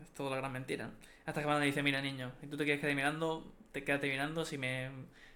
[0.03, 0.87] es toda la gran mentira.
[0.89, 0.93] ¿no?
[1.27, 4.09] Hasta que van le dice, mira niño, si tú te quieres quedar mirando, te quédate
[4.11, 4.91] mirando, si me,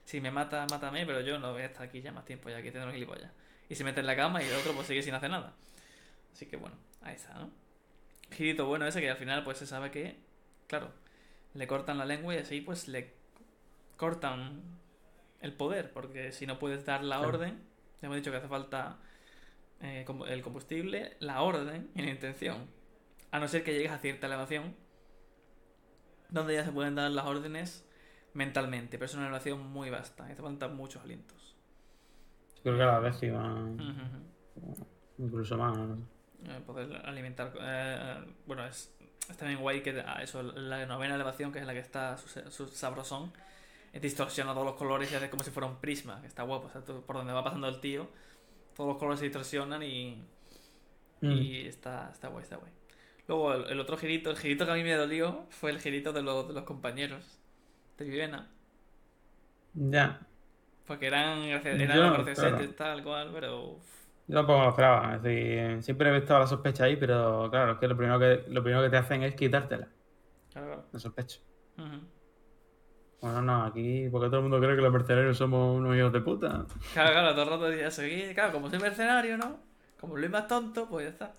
[0.07, 2.63] si me mata, mátame, pero yo no voy a estar aquí ya más tiempo, ya
[2.63, 3.31] que tengo gilipollas.
[3.69, 5.53] Y se mete en la cama y el otro pues sigue sin hacer nada.
[6.33, 7.51] Así que bueno, ahí está, ¿no?
[8.31, 10.17] Girito bueno ese que al final pues se sabe que,
[10.69, 10.91] claro,
[11.55, 13.13] le cortan la lengua y así pues le
[13.97, 14.63] cortan
[15.41, 17.29] el poder, porque si no puedes dar la Claro.
[17.35, 17.59] orden,
[18.01, 18.99] ya hemos dicho que hace falta
[19.81, 22.67] eh, el combustible, la orden y la intención.
[23.33, 24.75] A no ser que llegues a cierta elevación,
[26.31, 27.85] donde ya se pueden dar las órdenes
[28.37, 31.57] mentalmente, pero es una elevación muy vasta, hace falta muchos alientos.
[32.63, 33.83] Creo que a la décima, Ujú,
[34.57, 34.87] ujú.
[35.19, 35.77] incluso más.
[36.45, 37.53] Eh, poder alimentar.
[37.61, 38.93] eh, bueno, es,
[39.29, 42.29] es también guay que a eso, la novena elevación, que es la que está su,
[42.51, 43.33] su sabrosón,
[44.01, 46.67] distorsiona todos los colores y hace como si fuera un prisma, que está guapo.
[46.69, 48.09] O sea, tú- por donde va pasando el tío,
[48.77, 50.23] todos los colores se distorsionan y,
[51.21, 51.33] Mm.
[51.33, 52.73] y está, está guay, está guay.
[53.29, 56.13] Luego el, el otro girito, el girito que a mí me dolió fue el girito
[56.13, 57.39] de, los de los compañeros
[57.99, 58.49] de Vivena.
[59.75, 60.21] Ya,
[60.87, 62.95] Porque eran, graci- eran Yo, los graciosetes, claro.
[62.95, 63.79] tal cual, pero.
[64.27, 65.17] yo tampoco lo esperaba.
[65.17, 68.45] Es decir, siempre he visto la sospecha ahí, pero claro, es que lo primero que,
[68.49, 69.89] lo primero que te hacen es quitártela,
[70.53, 70.85] Claro, claro.
[70.93, 71.41] la sospecha.
[73.21, 76.21] Bueno, no, aquí, porque todo el mundo cree que los mercenarios somos unos hijos de
[76.21, 76.65] puta.
[76.93, 78.05] Claro, claro, todo el rato decía eso.
[78.07, 79.59] Y claro, como soy mercenario, ¿no?
[80.01, 81.33] Como Luis más tonto, pues ya está.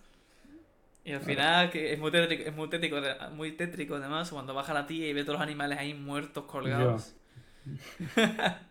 [1.07, 2.97] Y al final, que es muy tétrico, es muy tétrico,
[3.31, 7.15] muy tétrico además, cuando baja la tía y ve todos los animales ahí muertos, colgados.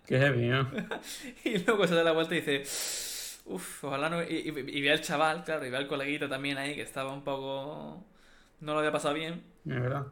[0.07, 0.71] Qué heavy, ¿no?
[1.45, 2.63] Y luego se da la vuelta y dice,
[3.47, 4.23] uff, ojalá no...
[4.23, 7.13] Y, y- y ve al chaval, claro, y ve al coleguito también ahí, que estaba
[7.13, 8.05] un poco...
[8.61, 9.43] No lo había pasado bien.
[9.67, 10.07] Es verdad.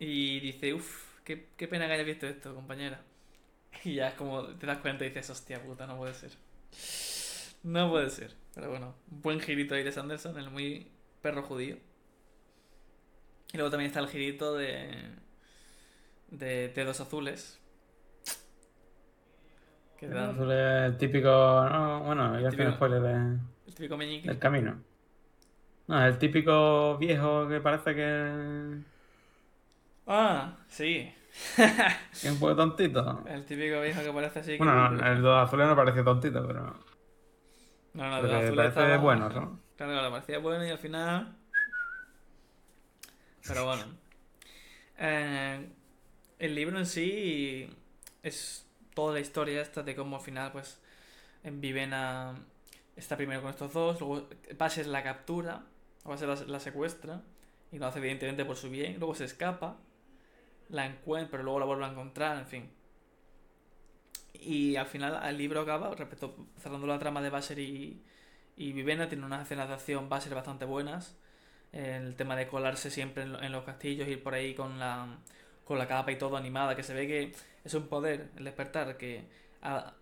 [0.00, 3.04] Y dice, uff, qué, qué pena que hayas visto esto, compañera.
[3.84, 6.32] Y ya es como te das cuenta y dices, hostia puta, no puede ser.
[7.62, 8.34] No puede ser.
[8.54, 10.90] Pero bueno, buen girito de Iris Anderson, el muy
[11.22, 11.76] perro judío.
[13.52, 15.10] Y luego también está el girito de.
[16.30, 17.58] de Dedos Azules.
[19.98, 21.28] Que El dan azul es el típico.
[21.28, 24.28] no, bueno, ya típico- spoiler de- el típico meñique.
[24.28, 24.82] del camino.
[25.88, 28.78] No, el típico viejo que parece que,
[30.06, 31.12] Ah, sí.
[31.56, 31.62] que
[32.12, 33.22] es un poco tontito.
[33.28, 34.52] El típico viejo que parece así.
[34.52, 36.74] que- Bueno, no, el dos azules no parece tontito, pero.
[37.94, 39.60] No, no, Azules parece estaba- bueno, ¿no?
[39.76, 41.36] Claro, claro, parecía bueno y al final.
[43.46, 43.84] Pero bueno.
[44.98, 45.68] Eh,
[46.38, 47.68] el libro en sí
[48.22, 50.80] es toda la historia esta de cómo al final, pues,
[51.42, 52.34] en Vivena
[52.96, 55.64] está primero con estos dos, luego Bases la captura,
[56.04, 57.22] Bases la, la secuestra,
[57.72, 59.78] y lo hace evidentemente por su bien, luego se escapa,
[60.68, 62.70] la encuentra, pero luego la vuelve a encontrar, en fin.
[64.40, 68.02] Y al final el libro acaba, respecto, cerrando la trama de Basser y,
[68.56, 71.16] y Vivena, tiene unas escenas de acción Basser bastante buenas.
[71.72, 75.18] El tema de colarse siempre en, lo- en los castillos, ir por ahí con la,
[75.64, 78.96] con la capa y todo animada, que se ve que es un poder, el despertar,
[78.96, 79.28] que
[79.62, 79.94] a,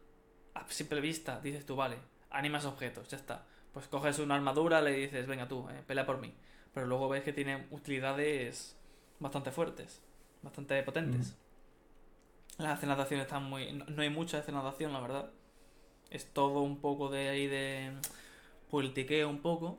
[0.69, 1.97] simple vista dices tú, vale,
[2.31, 3.47] animas objetos, ya está.
[3.73, 6.35] Pues coges una armadura, le dices, venga tú, eh, pelea por mí.
[6.75, 8.77] Pero luego ves que tiene utilidades
[9.21, 10.03] bastante fuertes,
[10.43, 11.37] bastante potentes.
[12.59, 13.73] Las escenas de acción están muy...
[13.73, 15.31] No, no hay mucha escenas de acción, la verdad.
[16.11, 17.93] Es todo un poco de ahí de
[18.71, 19.79] politiqueo un poco.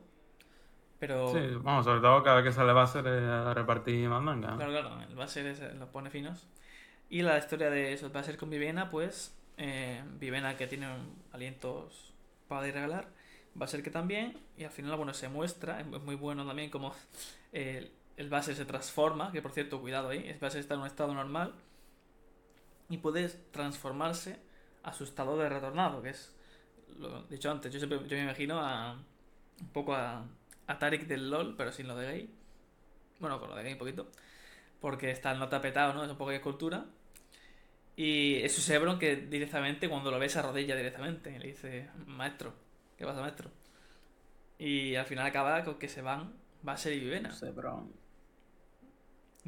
[1.00, 1.30] Pero...
[1.34, 4.56] Sí, vamos, sobre todo cada vez que sale va a a repartir mandanga.
[4.56, 6.48] Claro, claro, el Basser es- los pone finos.
[7.10, 10.88] Y la historia de eso, Basser con Vivena, pues eh, Vivena que tiene
[11.32, 12.14] alientos
[12.48, 13.08] para dar y regalar,
[13.56, 16.94] Basser que también, y al final, bueno, se muestra, es muy bueno también como
[17.52, 20.88] el, el Basser se transforma, que por cierto, cuidado ahí, el Basser está en un
[20.88, 21.54] estado normal,
[22.90, 24.40] y puede transformarse
[24.84, 26.36] a su estado de retornado, que es,
[26.98, 28.94] lo dicho antes, yo siempre yo me imagino a
[29.62, 30.26] un poco a,
[30.68, 32.30] a Tarik del LOL, pero sin lo de gay.
[33.20, 34.08] Bueno, con lo de gay un poquito.
[34.80, 36.04] Porque está no tapetado, ¿no?
[36.04, 36.86] Es un poco de escultura.
[37.96, 41.36] Y es su Sebron que directamente, cuando lo ves, se arrodilla directamente.
[41.36, 42.54] Y le dice, maestro,
[42.98, 43.52] ¿qué pasa, maestro?
[44.58, 47.88] Y al final acaba con que se van Basser y Vivena pero.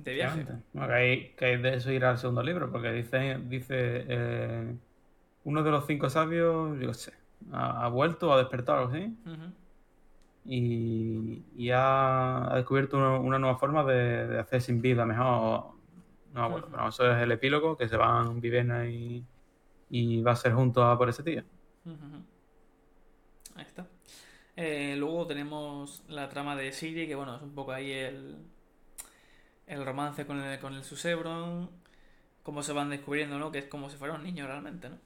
[0.03, 0.45] De viaje.
[0.73, 4.75] Bueno, que, hay, que hay de eso ir al segundo libro, porque dice, dice eh,
[5.43, 7.13] uno de los cinco sabios, yo sé,
[7.51, 9.53] ha, ha vuelto o ha despertado así, Ujú.
[10.45, 15.79] y, y ha, ha descubierto una, una nueva forma de, de hacer sin vida mejor.
[16.33, 16.75] No acuerdo, Ujú.
[16.75, 19.25] pero eso es el epílogo, que se van Vivena y,
[19.89, 21.43] y va a ser juntos a por ese tío.
[23.55, 23.85] Ahí está.
[24.55, 28.37] Eh, luego tenemos la trama de Siri, que bueno, es un poco ahí el,
[29.71, 31.69] el romance con el, con el Susebron,
[32.43, 33.51] cómo se van descubriendo, ¿no?
[33.51, 34.97] Que es como si fuera un niño realmente, ¿no?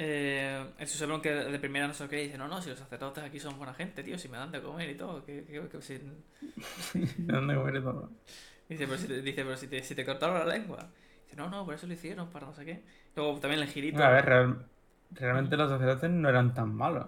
[0.00, 3.24] Eh, el Susebron que de primera no sé qué dice, no, no, si los sacerdotes
[3.24, 5.82] aquí son buena gente, tío, si me dan de comer y todo, que, que- que
[5.82, 5.98] si-
[7.18, 8.10] ¿De dónde comer y todo?
[8.68, 10.88] Dice, pero, si te, dice, pero si te, si te cortaron la lengua.
[11.24, 12.84] Dice, no, no, por eso lo hicieron, para no sé qué.
[13.16, 14.02] Luego también el girito.
[14.04, 14.66] A ver, real-
[15.10, 17.06] realmente los sacerdotes no eran tan malos.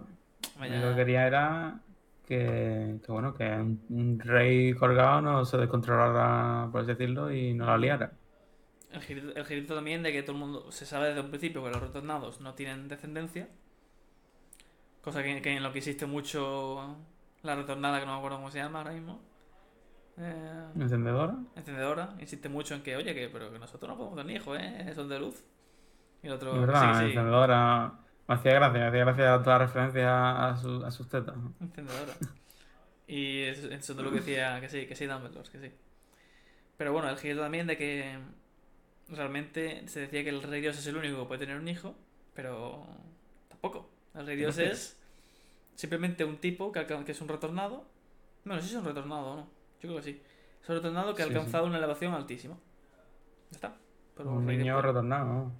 [0.59, 1.81] Vaya- Lo que quería era
[2.31, 7.55] que, que, bueno, que un, un rey colgado no se descontrolara, por así decirlo, y
[7.55, 8.19] no la liara.
[8.93, 11.65] El girito, el girito también de que todo el mundo se sabe desde un principio
[11.65, 13.49] que los retornados no tienen descendencia.
[15.03, 16.97] Cosa que, que en lo que existe mucho
[17.43, 19.21] la retornada, que no me acuerdo cómo se llama ahora mismo.
[20.19, 21.35] Eh, ¿Encendedora?
[21.55, 24.93] encendedora, insiste mucho en que, oye, que, pero que nosotros no podemos tener hijos, ¿eh?
[24.95, 25.45] Son de luz.
[26.23, 28.05] Y el otro, Es verdad, sí, sí, encendedora.
[28.31, 31.37] Me hacía gracia, me hacía gracia toda referencia a, su- a sus tetas.
[31.37, 31.55] ¿no?
[33.07, 35.73] Y eso, eso es lo que decía, que sí, que sí, Dumbledore, que sí.
[36.77, 38.19] Pero bueno, el girito también de que
[39.09, 41.97] realmente se decía que el rey Dios es el único que puede tener un hijo,
[42.35, 42.87] pero
[43.49, 43.91] tampoco.
[44.15, 44.99] El rey Dios es
[45.77, 47.85] simplemente un tipo que, que es un retornado.
[48.45, 49.43] Bueno, sí es un retornado o no.
[49.83, 50.23] Yo creo que sí.
[50.63, 52.57] Es un retornado que ha Sí, alcanzado una elevación altísima.
[53.53, 53.79] Ya está.
[54.23, 55.51] Pero Un niño después- retornado.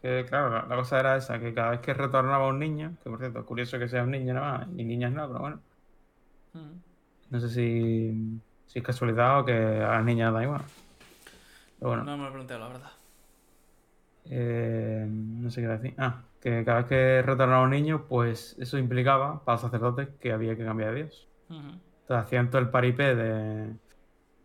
[0.00, 3.10] Que claro, la, la cosa era esa, que cada vez que retornaba un niño, que
[3.10, 5.60] por cierto, curioso que sea un niño nada más, y niñas no, pero bueno.
[6.54, 6.64] Ujú.
[7.30, 10.62] No sé si, si es casualidad o que a las niñas da igual.
[11.78, 12.04] Pero bueno.
[12.04, 12.90] No me lo he preguntado, la verdad.
[14.26, 15.94] Eh, no sé qué decir.
[15.98, 20.32] Ah, que cada vez que retornaba un niño, pues eso implicaba para los sacerdotes que
[20.32, 21.28] había que cambiar de Dios.
[21.48, 21.58] Ujú.
[22.02, 23.72] Entonces hacían todo el paripé de,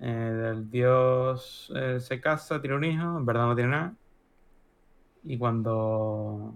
[0.02, 3.94] eh, del Dios eh, se casa, tiene un hijo, en verdad no tiene nada.
[5.24, 6.56] Y cuando,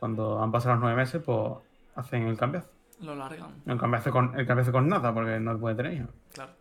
[0.00, 1.52] cuando han pasado los nueve meses, pues
[1.94, 2.70] hacen el cambiazo.
[3.00, 6.10] Lo largan, El cambiazo con, el cambiazo con nada, porque no puede tener hijos.
[6.32, 6.52] claro.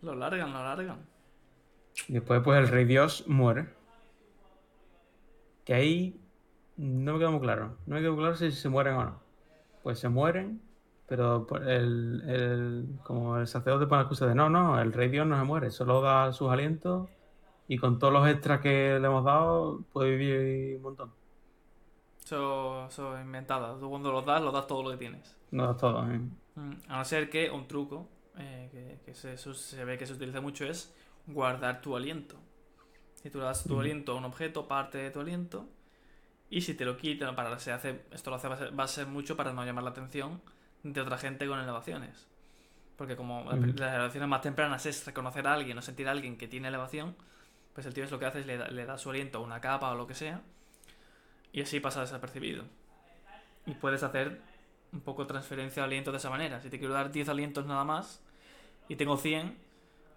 [0.00, 0.98] Lo largan, lo largan.
[2.06, 3.68] Y después, pues el rey Dios muere.
[5.64, 6.20] Que ahí
[6.76, 7.76] no me queda muy claro.
[7.84, 9.20] No me queda muy claro si se mueren o no.
[9.82, 10.62] pues se mueren,
[11.08, 15.26] pero el, el- como el sacerdote pone la excusa de no, no, el rey Dios
[15.26, 17.10] no se muere, solo da sus alientos
[17.68, 21.14] y con todos los extras que le hemos dado puede vivir un montón.
[22.24, 23.76] Eso, eso es inventado.
[23.80, 25.36] Tú cuando los das, los das todo lo que tienes.
[25.50, 26.20] No das todo, ¿eh?
[26.88, 30.40] A no ser que un truco eh, que, que se, se ve que se utiliza
[30.40, 30.94] mucho es
[31.26, 32.36] guardar tu aliento.
[33.14, 35.66] Si tú le das tu aliento a un objeto, parte de tu aliento,
[36.50, 39.36] y si te lo quitan, para se hace, esto lo hace, va a ser mucho
[39.36, 40.42] para no llamar la atención
[40.92, 42.26] de otra gente con elevaciones.
[42.96, 43.66] Porque como la- Ujú.
[43.76, 47.16] las elevaciones más tempranas es reconocer a alguien o sentir a alguien que tiene elevación,
[47.74, 49.42] pues el tío es lo que hace es le da, le da su aliento a
[49.42, 50.42] una capa o lo que sea,
[51.52, 52.64] y así pasa desapercibido.
[53.66, 54.40] Y puedes hacer
[54.92, 56.60] un poco transferencia de aliento de esa manera.
[56.60, 58.22] Si te quiero dar 10 alientos nada más
[58.88, 59.56] y tengo 100,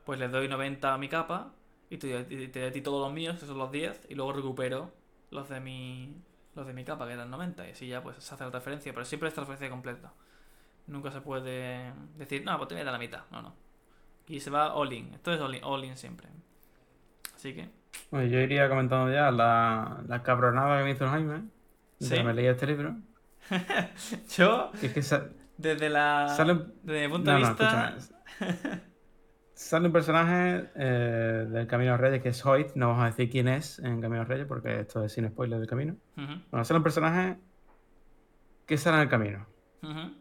[0.06, 1.54] pues les doy 90 a mi capa
[1.90, 4.16] y te, y te doy a ti todos los míos, que son los 10, y
[4.16, 4.92] luego recupero
[5.32, 6.16] los de mi
[6.56, 8.94] los de mi capa, que eran 90, y así ya pues se hace la transferencia,
[8.94, 10.14] pero siempre es transferencia completa.
[10.92, 13.22] Nunca se puede decir, no, pues te voy a dar la mitad.
[13.32, 13.56] No, no.
[14.28, 15.14] Y se va all in.
[15.14, 16.28] Esto es all in, all in siempre.
[17.36, 17.70] Así que,
[18.12, 21.44] Bueno, yo iría comentando ya la, la cabronada que me hizo Jaime.
[22.00, 22.22] Sí.
[22.24, 22.96] Me leí este libro.
[24.38, 25.28] yo, Que es que sa-
[25.58, 26.28] desde la.
[26.30, 27.98] Sale- Desde mi punto No, de vista.
[29.54, 32.74] Sale un personaje eh, del Camino Reyes que es Hoyt.
[32.76, 35.68] No vamos a decir quién es en Camino Reyes porque esto es sin spoiler del
[35.70, 35.96] camino.
[36.18, 37.38] Ujú, Bueno, sale un personaje
[38.66, 39.46] que sale en el camino.
[39.84, 40.21] ujú.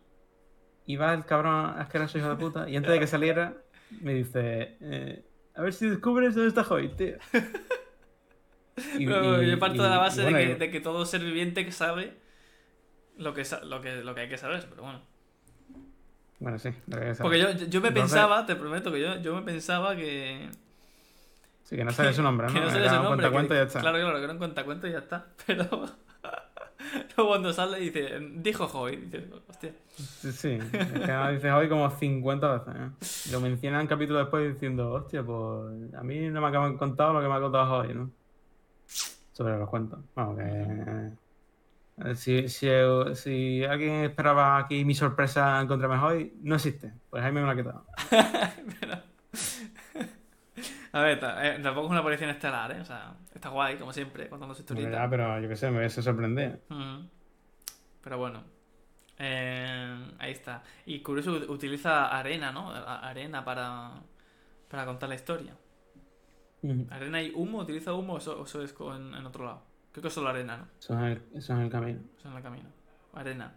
[0.92, 2.68] Y va el cabrón asqueroso hijo de puta.
[2.68, 3.54] Y antes de que saliera,
[4.00, 5.24] me dice: eh,
[5.54, 7.16] A ver si descubres dónde está Hoyt, tío.
[8.98, 11.04] Y- Pero y- yo parto y- de la base bueno, de, que, de que todo
[11.04, 12.14] ser viviente que sabe
[13.18, 15.00] lo que, lo que, lo que hay que saber, pero bueno.
[16.38, 19.34] Bueno, sí, lo que Porque yo, yo me Entonces- pensaba, te prometo que yo, yo
[19.34, 20.48] me pensaba que,
[21.64, 22.54] Sí, que no sale su nombre, ¿no?
[22.54, 23.30] que no sabía su nombre.
[23.30, 23.80] que- y ya está.
[23.80, 25.26] Claro, claro, que era un cuentacuentos y ya está.
[25.46, 25.86] Pero
[27.16, 29.74] luego cuando sale dice, dijo Hoy, dice, hostia.
[30.20, 30.48] Sí, sí.
[30.92, 32.74] Es que me dices hoy como 50 veces.
[32.76, 33.30] ¿eh?
[33.32, 37.28] Lo mencionan capítulo después diciendo, hostia, pues a mí no me acaban contado lo que
[37.28, 38.10] me ha contado hoy, ¿no?
[39.32, 40.00] Sobre los cuentos.
[40.14, 40.44] Vamos, que.
[40.44, 42.68] eh, Si, si,
[43.14, 46.92] si alguien esperaba aquí mi sorpresa encontrarme hoy, no existe.
[47.10, 47.86] Pues Jaime me lo ha quitado.
[50.92, 52.80] A ver, eh, tampoco es una aparición estelar, ¿eh?
[52.80, 54.90] O sea, está guay, como siempre, contando su historieta.
[54.90, 56.58] ya, pero yo qué sé, me hubiese sorprendido.
[56.68, 57.08] Ujú.
[58.02, 58.42] Pero bueno.
[59.18, 60.62] Eh, ahí está.
[60.86, 62.70] Y curioso, ut- utiliza arena, ¿no?
[62.72, 63.92] Arena para,
[64.68, 65.54] para contar la historia.
[66.90, 67.58] ¿Arena y humo?
[67.58, 69.62] ¿Utiliza humo o eso, es en otro lado?
[69.92, 70.68] Creo que es solo arena, ¿no?
[70.78, 72.00] Eso es el, eso es el camino.
[72.18, 72.68] Eso en el camino.
[73.14, 73.54] Arena.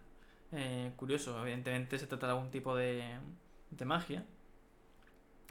[0.52, 3.04] Eh, curioso, evidentemente se trata de algún tipo de,
[3.72, 4.24] de magia.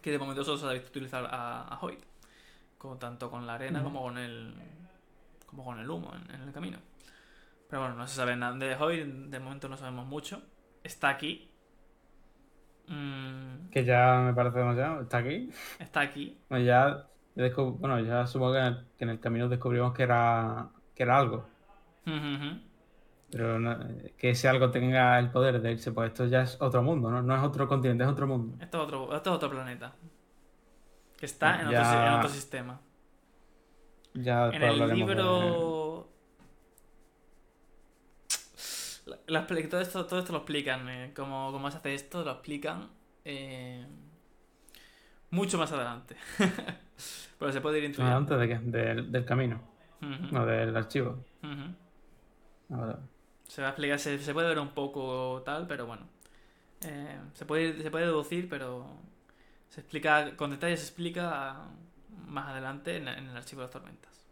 [0.02, 2.00] Que de momento solo se ha visto utilizar a, a Hoyt.
[2.98, 4.54] Tanto con la arena como con el.
[5.46, 6.78] como con el humo en, en el camino.
[7.68, 10.42] Pero bueno, no se sabe nada de Hoyt, de momento no sabemos mucho.
[10.84, 11.50] Está aquí.
[12.88, 15.02] Mm, Que ya me parece demasiado.
[15.02, 15.50] Está aquí.
[15.78, 16.36] está aquí.
[16.48, 17.08] Bueno, ya,
[17.80, 21.18] bueno, ya supongo que en, el, que en el camino descubrimos que era, que era
[21.18, 21.48] algo.
[22.06, 22.50] Ujú, ujú.
[23.32, 23.78] Pero no-
[24.18, 27.22] que ese algo tenga el poder de irse, pues esto ya es otro mundo, ¿no?
[27.22, 28.58] No es otro continente, es otro mundo.
[28.62, 29.94] Esto es otro, esto es otro planeta.
[31.18, 31.80] Que está en, Ya.
[31.80, 32.80] otro, si- en otro sistema.
[34.14, 36.08] Ya En el de- libro.
[39.26, 40.88] La- todo, esto, todo esto lo explican.
[40.88, 42.88] eh, cómo, cómo se hace esto, lo explican.
[43.24, 43.86] eh,
[45.30, 46.16] mucho más adelante.
[47.38, 48.36] Pero se puede ir intuyendo.
[48.36, 48.58] De qué?
[48.58, 49.60] Del, del camino,
[50.02, 51.24] Ujú, no del archivo.
[51.42, 51.74] ujú.
[52.70, 52.94] Ah, vale.
[53.52, 56.06] Se va a explicar, se, se puede ver un poco tal, pero bueno.
[56.80, 58.86] Eh, se, puede, se puede deducir, pero
[59.68, 61.66] se explica, con detalle se explica
[62.28, 64.24] más adelante en, en el archivo de las tormentas.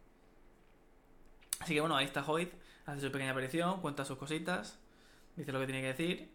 [1.58, 2.50] Así que bueno, ahí está Hoyt,
[2.86, 4.78] hace su pequeña aparición, cuenta sus cositas,
[5.36, 6.30] dice lo que tiene que decir.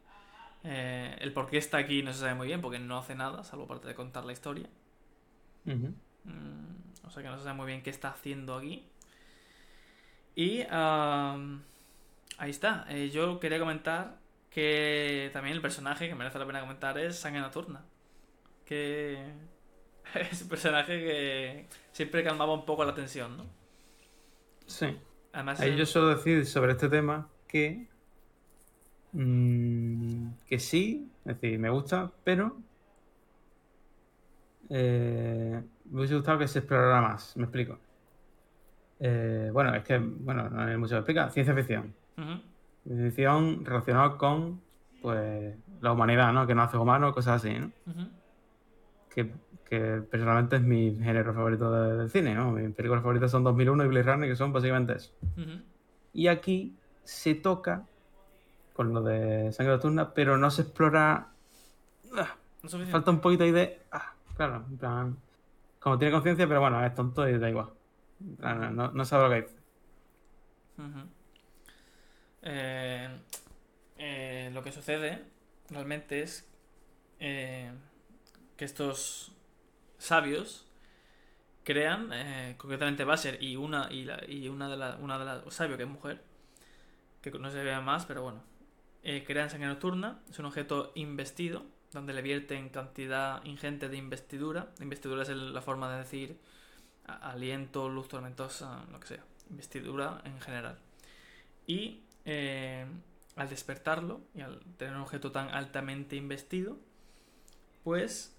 [0.63, 3.43] Eh, el por qué está aquí no se sabe muy bien, porque no hace nada,
[3.43, 4.69] salvo parte de contar la historia.
[5.63, 5.87] Mm,
[7.03, 8.87] o sea que no se sabe muy bien qué está haciendo aquí.
[10.35, 10.61] Y
[12.37, 12.85] ahí está.
[12.89, 17.41] Eh, yo quería comentar que también el personaje que merece la pena comentar es Sangre
[17.41, 17.85] Nocturna.
[18.65, 19.33] Que
[20.31, 23.55] es un personaje que siempre calmaba un poco la tensión, ¿no?
[24.67, 24.87] Sí.
[25.33, 27.89] Además, Ahí yo suelo decir sobre este tema que.
[29.11, 32.63] mm, que sí, es decir, me gusta, pero.
[34.69, 37.79] eh, me hubiese gustado que se explorara más, me explico.
[38.99, 41.31] Eh, bueno, es que, bueno, no hay mucho que explicar.
[41.31, 41.95] Ciencia ficción.
[42.87, 44.61] Ficción relacionada con,
[45.01, 46.45] pues, la humanidad, ¿no?
[46.47, 47.71] Que no hace humanos, cosas así, ¿no?
[49.09, 49.31] Que,
[49.69, 52.51] que personalmente es mi género favorito de- del cine, ¿no?
[52.51, 55.13] Mis películas favoritas son 2001 y Blade Runner, que son básicamente eso.
[56.13, 57.85] Y aquí se toca
[58.73, 61.29] con lo de sangre nocturna, pero no se explora.
[62.17, 63.81] ah, No falta un poquito ahí de.
[63.91, 65.17] Ah, claro, en plan.
[65.79, 67.69] Como tiene conciencia, pero bueno, es tonto y da igual.
[68.37, 69.55] Plan, No, no sabe lo que dice.
[70.77, 71.07] Ujú.
[72.45, 73.09] Eh,
[73.97, 75.23] eh, lo que sucede
[75.69, 76.47] realmente es
[77.19, 77.71] eh,
[78.57, 79.33] que estos
[79.99, 80.67] sabios
[81.63, 82.11] crean,
[82.57, 85.83] concretamente Basher y una y, la- y una de las una de las sabio que
[85.83, 86.23] es mujer,
[87.21, 88.43] que no se vea más, pero bueno,
[89.25, 94.69] crean sangre nocturna, es un objeto investido donde le vierten cantidad ingente de investidura.
[94.81, 96.39] Investidura es la forma de decir
[97.07, 100.79] aliento, luz tormentosa, lo que sea, investidura en general.
[101.67, 102.85] Y eh,
[103.35, 106.77] al despertarlo y al tener un objeto tan altamente investido,
[107.83, 108.35] pues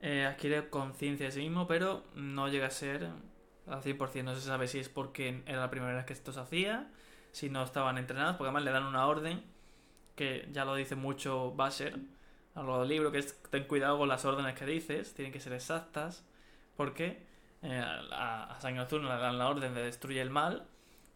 [0.00, 3.08] eh, adquiere conciencia de sí mismo, pero no llega a ser
[3.66, 4.24] al 100%.
[4.24, 6.90] No se sabe si es porque era la primera vez que esto se hacía,
[7.32, 9.42] si no estaban entrenados, porque además le dan una orden
[10.16, 11.94] que ya lo dice mucho Basher
[12.54, 15.32] a lo largo del libro, que es ten cuidado con las órdenes que dices, tienen
[15.32, 16.24] que ser exactas,
[16.76, 17.24] porque
[17.62, 20.66] eh, a, a Nocturna le dan la orden de destruir el mal,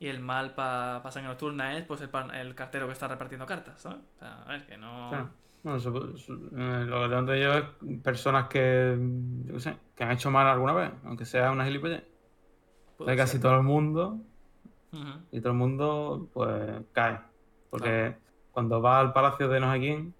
[0.02, 3.46] y el mal para pa Sangre Nocturna es pues el, el cartero que está repartiendo
[3.46, 4.00] cartas, ¿sabes?
[4.16, 5.10] O sea, a ver, que no...
[5.78, 7.64] Supo- su- eh, lo que tengo entendido es
[8.02, 8.96] personas que,
[9.46, 12.02] yo qué sé, que han hecho mal alguna vez, aunque sea una gilipollez.
[13.06, 14.18] De casi todo el mundo,
[15.30, 17.20] y todo el mundo, pues, cae.
[17.70, 18.16] Porque
[18.50, 20.14] cuando va al palacio de no sé quién,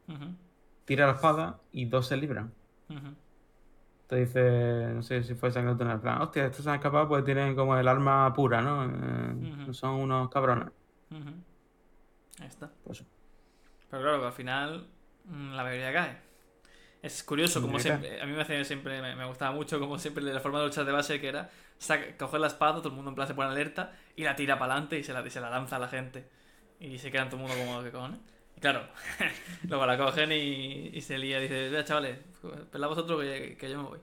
[0.85, 2.53] tira la espada y dos se libran.
[4.13, 4.41] Te dice,
[4.95, 7.79] no sé si fue sangre en plan, hostia, estos se han escapado pues tienen como
[7.79, 8.85] el arma pura, ¿no?
[8.85, 9.73] Eh.
[9.73, 10.69] Son unos cabrones.
[12.41, 12.71] Ahí está.
[12.85, 13.05] Pues,
[13.91, 14.89] Pero claro, que al final
[15.27, 16.19] mm, la mayoría cae.
[17.03, 20.23] Es curioso, como siempre, a mí me, hacía siempre me, me gustaba mucho, como siempre,
[20.25, 23.11] la forma de luchar de base que era saca- coger la espada, todo el mundo
[23.11, 25.41] en plan se pone alerta y la tira para adelante y se la, y se
[25.41, 26.29] la lanza a la gente.
[26.81, 28.21] Y se quedan todo el mundo como, ¿qué cojones?
[28.63, 28.89] Claro,
[29.69, 32.19] luego la cogen y, y se lía dice, vea chavales,
[32.71, 34.01] pelad vosotros que, yo me voy.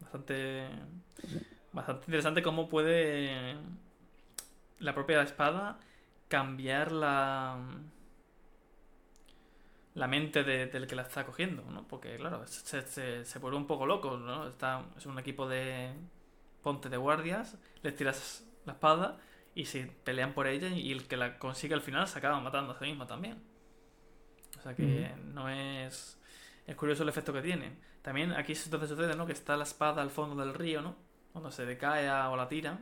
[0.00, 0.68] Bastante,
[1.72, 3.54] bastante interesante cómo puede
[4.78, 5.78] la propia espada
[6.28, 7.58] cambiar la
[9.94, 11.86] la mente de- del que la está cogiendo, ¿no?
[11.88, 14.46] Porque, claro, se, se, se vuelve un poco loco, ¿no?
[14.48, 15.92] Está, es un equipo de
[16.62, 19.18] ponte de guardias, les tiras la espada
[19.56, 22.74] y se pelean por ella y el que la consigue al final se acaba matando
[22.74, 23.42] a sí mismo también.
[24.58, 26.20] O sea que no es...
[26.66, 27.72] Es curioso el efecto que tiene.
[28.02, 29.24] También aquí es entonces sucede, ¿no?
[29.26, 30.94] Que está la espada al fondo del río, ¿no?
[31.32, 32.80] Cuando se decae o la tira.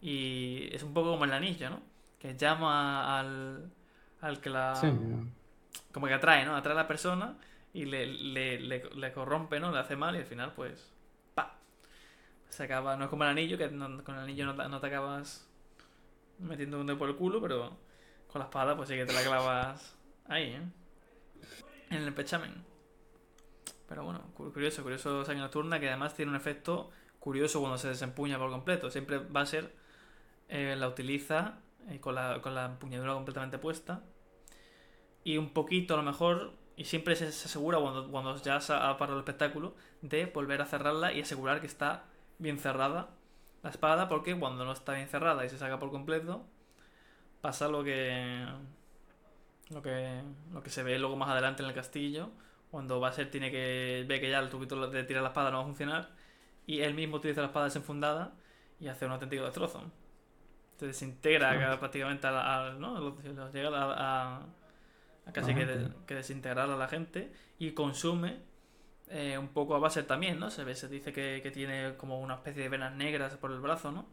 [0.00, 1.82] Y es un poco como el anillo, ¿no?
[2.18, 3.70] Que llama al,
[4.22, 4.74] al que la...
[4.76, 4.88] sí,
[5.92, 6.56] Como que atrae, ¿no?
[6.56, 7.36] Atrae a la persona
[7.74, 9.72] y le, le, le, le corrompe, ¿no?
[9.72, 10.90] Le hace mal y al final, pues...
[11.34, 11.56] ¡Pa!
[12.48, 12.96] Se acaba...
[12.96, 15.47] No es como el anillo, que no- con el anillo no, no te acabas
[16.38, 17.76] metiendo un dedo por el culo, pero
[18.28, 19.96] con la espada, pues sí que te la clavas
[20.28, 20.62] ahí, ¿eh?
[21.90, 22.64] En el pechamen.
[23.88, 27.88] Pero bueno, cu- curioso, curioso sangre nocturna que además tiene un efecto curioso cuando se
[27.88, 28.90] desempuña por completo.
[28.90, 29.74] Siempre va a ser,
[30.48, 34.02] eh, la utiliza eh, con, la, con la empuñadura completamente puesta.
[35.24, 38.98] Y un poquito a lo mejor, y siempre se, se asegura cuando, cuando ya ha
[38.98, 42.04] parado el espectáculo, de volver a cerrarla y asegurar que está
[42.38, 43.10] bien cerrada
[43.62, 46.44] la espada, porque cuando no está bien cerrada y se saca por completo,
[47.40, 48.46] pasa lo que
[49.70, 52.30] lo que lo que se ve luego más adelante en el castillo
[52.70, 55.62] cuando Basher tiene que ve que ya el tubito de tirar la espada no va
[55.64, 56.10] a funcionar
[56.66, 58.32] y él mismo utiliza la espada desenfundada
[58.80, 59.82] y hace un auténtico destrozo
[60.78, 61.78] se desintegra Sí.
[61.78, 63.16] prácticamente a, a- ¿no?
[63.52, 64.46] Llega a, a-
[65.26, 68.38] a casi que, de- que desintegrar a la gente y consume
[69.10, 72.20] eh, un poco a Basher también no se ve se dice que, que tiene como
[72.20, 74.06] una especie de venas negras por el brazo no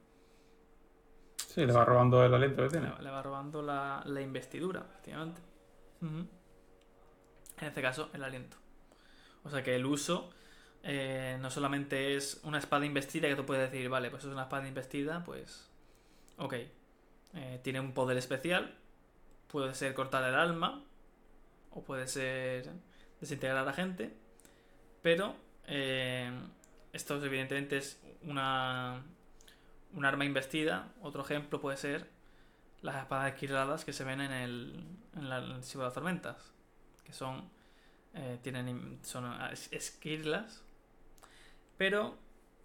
[1.38, 2.92] sí, le va robando el aliento que tiene.
[2.98, 5.42] le, le va robando la, la investidura, efectivamente.
[6.02, 8.58] En este caso, el aliento.
[9.44, 10.30] O sea que el uso
[10.84, 14.44] eh, no solamente es una espada investida que tú puedes decir, vale, pues es una
[14.44, 15.70] espada investida, pues.
[16.38, 16.54] Ok.
[17.34, 18.76] Eh, tiene un poder especial.
[19.48, 20.84] Puede ser cortar el alma.
[21.72, 22.70] O puede ser
[23.20, 24.14] desintegrar a la gente.
[25.06, 25.36] Pero.
[25.68, 26.32] eh,
[26.92, 29.04] esto evidentemente es una.
[29.94, 30.92] Un arma investida.
[31.04, 32.10] Otro ejemplo puede ser
[32.82, 34.84] las espadas esquirladas que se ven en el,
[35.16, 36.52] en la, en de las Tormentas.
[37.04, 37.48] Que son.
[38.16, 38.98] eh, tienen.
[39.04, 40.64] Son ah, es- esquirlas.
[41.78, 42.18] Pero.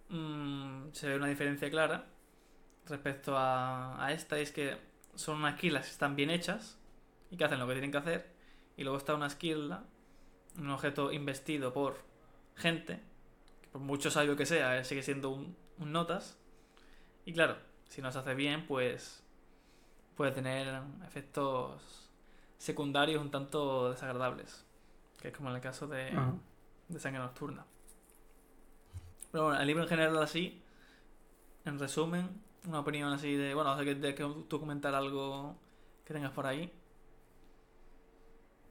[0.09, 2.07] mm, se ve una diferencia clara
[2.87, 4.39] respecto a, esta.
[4.39, 4.77] Es que
[5.13, 6.79] son unas esquirlas que están bien hechas.
[7.29, 8.31] Y que hacen lo que tienen que hacer.
[8.77, 9.83] Y luego está una esquirla.
[10.57, 12.09] Un objeto investido por
[12.55, 13.01] gente.
[13.61, 16.37] Que por mucho sabio que sea, sigue siendo un, un notas.
[17.25, 17.57] Y claro,
[17.89, 19.23] si no se hace bien, pues
[20.15, 22.09] puede tener efectos
[22.57, 24.65] secundarios un tanto desagradables.
[25.19, 26.11] Que es como en el caso de,
[26.97, 27.65] Sangre Nocturna.
[29.31, 30.61] Pero bueno, el libro en general así,
[31.65, 32.29] en resumen,
[32.67, 35.55] una opinión así de, bueno, de que, de que tú comentar algo
[36.05, 36.71] que tengas por ahí.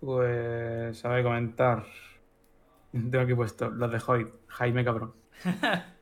[0.01, 1.85] Pues, sabe comentar.
[2.93, 4.28] Tengo aquí puesto los de Hoyt.
[4.49, 5.12] Jaime Cabrón.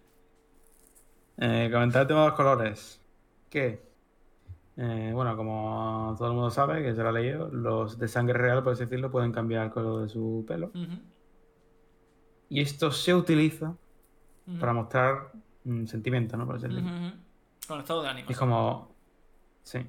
[1.41, 3.01] Eh, comentar el tema de los colores.
[3.49, 3.81] Que,
[4.77, 8.37] eh, bueno, como todo el mundo sabe, que se lo ha leído, los de sangre
[8.37, 10.73] real, por así decirlo, pueden cambiar el color de su pelo.
[12.49, 13.77] Y esto se utiliza
[14.59, 15.31] para mostrar
[15.63, 16.45] mm, sentimiento, ¿no?
[16.45, 16.89] Por así decirlo.
[16.91, 17.17] ujú.
[17.69, 18.31] Con estado de ánimo.
[18.31, 18.97] Es como.
[19.63, 19.87] Sí.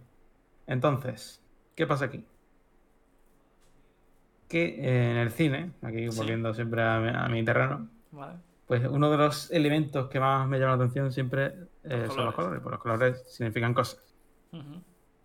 [0.68, 1.41] Entonces,
[1.74, 2.24] ¿qué pasa aquí?
[4.50, 6.18] Que eh, en el cine, aquí Sí.
[6.18, 8.39] volviendo siempre a mi, a mi terreno, Vale.
[8.68, 12.26] pues uno de los elementos que más me llama la atención siempre eh, Los son
[12.26, 12.36] los colores.
[12.36, 14.04] colores, pues los colores significan cosas.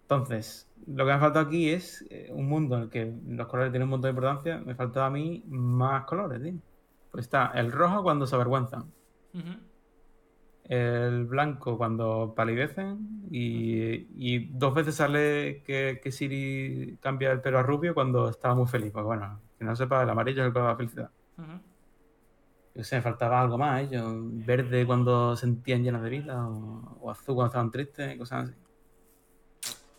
[0.02, 3.72] Entonces, lo que me falta aquí es eh, un mundo en el que los colores
[3.72, 4.58] tienen un montón de importancia.
[4.58, 6.54] Me falta a mí más colores, tío.
[7.10, 8.82] Pues está el rojo cuando se avergüenzan.
[9.32, 9.54] ujú.
[10.64, 17.58] El blanco cuando palidecen y, y dos veces sale que, que Siri cambia el pelo
[17.58, 18.90] a rubio cuando estaba muy feliz.
[18.90, 21.10] Pues bueno, que no sepa, el amarillo es el color de la felicidad.
[21.36, 21.60] Ujú.
[22.76, 23.88] Yo sé, me faltaba algo más, ¿eh?
[23.92, 28.44] Yo, verde cuando se sentían llenos de vida o, o azul cuando estaban tristes, cosas
[28.44, 28.54] así.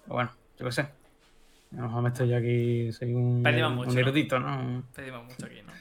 [0.04, 0.82] Pero bueno, yo qué sé.
[0.82, 4.00] A lo mejor me estoy yo aquí, soy un, Pedimos un mucho, ¿no?
[4.00, 4.84] erudito, ¿no?
[4.96, 5.74] Pedimos mucho aquí, ¿no?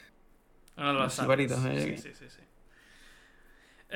[0.77, 1.81] Uno de los Los ¿eh?
[1.81, 2.31] Sí, sí, sí.
[2.31, 2.43] sí.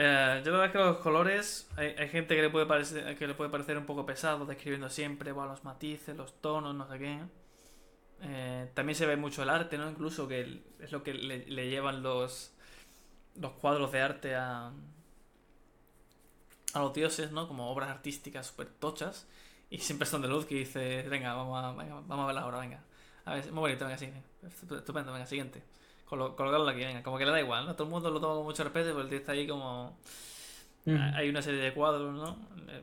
[0.01, 3.27] Eh, yo la verdad que los colores, hay, hay gente que le, puede parecer, que
[3.27, 6.99] le puede parecer un poco pesado describiendo siempre bueno, los matices, los tonos, no sé
[7.01, 7.21] qué.
[8.23, 9.91] Eh, también se ve mucho el arte, ¿no?
[9.91, 12.53] Incluso que es lo que le, le llevan los,
[13.37, 14.73] los cuadros de arte a,
[16.75, 17.49] a los dioses, ¿no?
[17.49, 19.27] Como obras artísticas súper tochas.
[19.71, 22.61] Y siempre son de luz que dice, venga, vamos a, venga, vamos a verla ahora,
[22.61, 22.83] venga.
[23.25, 24.11] A ver, muy bonito, venga, sí.
[24.47, 25.63] Estupendo, venga, siguiente.
[26.09, 27.03] Colo- Colocarlo aquí, venga.
[27.03, 27.75] Como que le da igual, ¿no?
[27.75, 29.99] Todo el mundo lo toma con mucho respeto, pero el tío está ahí como...
[30.85, 30.97] Mm.
[31.15, 32.39] Hay una serie de cuadros, ¿no?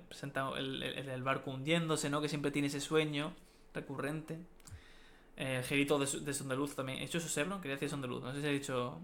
[0.07, 2.21] Presenta el, el- el barco hundiéndose, ¿no?
[2.21, 3.33] Que siempre tiene ese sueño
[3.73, 4.37] recurrente.
[5.37, 6.99] Eh, el gerito de, su- de Son de Luz también.
[6.99, 7.61] ¿He dicho Susebron?
[7.61, 8.21] Quería decir Son de Luz.
[8.23, 8.99] No sé si he dicho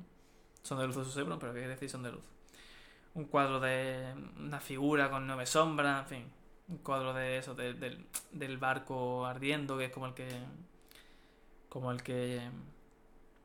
[0.61, 2.23] Son de Luz o Susebron, pero quería decir Son de Luz.
[3.15, 6.31] Un cuadro de una figura con nueve sombras, en fin.
[6.69, 10.27] Un cuadro de eso, de- del, del barco ardiendo, que es como el que...
[11.69, 12.39] Como el que...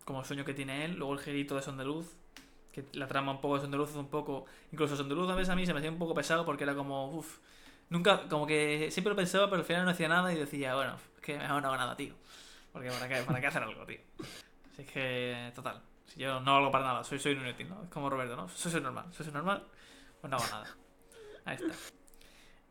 [0.06, 0.94] Como el sueño que tiene él.
[0.96, 2.16] Luego el gerito de Son de Luz.
[2.72, 4.46] Que la trama un poco de Son de Luz es un poco...
[4.72, 6.64] Incluso Son de Luz a veces a mí se me hacía un poco pesado porque
[6.64, 7.10] era como...
[7.10, 7.38] Uf,
[7.90, 8.26] nunca...
[8.28, 11.20] Como que siempre lo pensaba, pero al final no hacía nada y decía, bueno, es
[11.20, 12.14] que mejor no hago nada, tío.
[12.72, 14.00] Porque ¿para qué, para qué hacer algo, tío?
[14.78, 15.52] Es que...
[15.54, 15.82] Total.
[16.06, 17.82] Si yo no hago para nada, soy, soy un inútil, ¿no?
[17.82, 18.48] Es como Roberto, ¿no?
[18.48, 19.06] Soy, soy normal.
[19.12, 19.64] Soy, soy normal,
[20.20, 20.66] pues no hago nada.
[21.44, 21.74] Ahí está.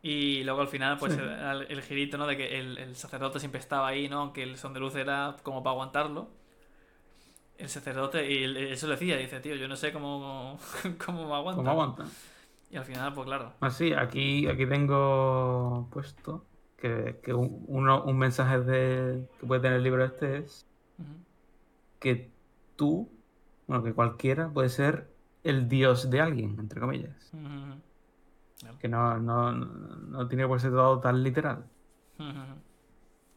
[0.02, 1.20] Y luego al final, pues Sí.
[1.20, 2.26] el, el girito, ¿no?
[2.26, 4.20] De que el, el sacerdote siempre estaba ahí, ¿no?
[4.20, 6.28] Aunque el son de luz era como para aguantarlo.
[7.58, 10.58] El sacerdote, y eso lo decía, dice, tío, yo no sé cómo,
[11.04, 11.56] cómo me aguanta.
[11.56, 12.08] ¿Cómo aguantan?
[12.70, 13.52] Y al final, pues claro.
[13.60, 16.44] Ah, sí, aquí, aquí tengo puesto
[16.76, 20.66] que, que un, uno- un mensaje de, que puede tener el libro este es
[21.98, 22.30] que
[22.76, 23.08] tú,
[23.66, 25.08] bueno, que cualquiera puede ser
[25.44, 27.32] el dios de alguien, entre comillas.
[28.80, 31.64] Que no, no, no tiene por ser todo tan literal.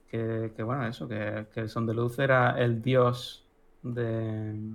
[0.09, 3.45] Que, que, bueno, eso, que, que el son de luz era el dios
[3.81, 4.73] de,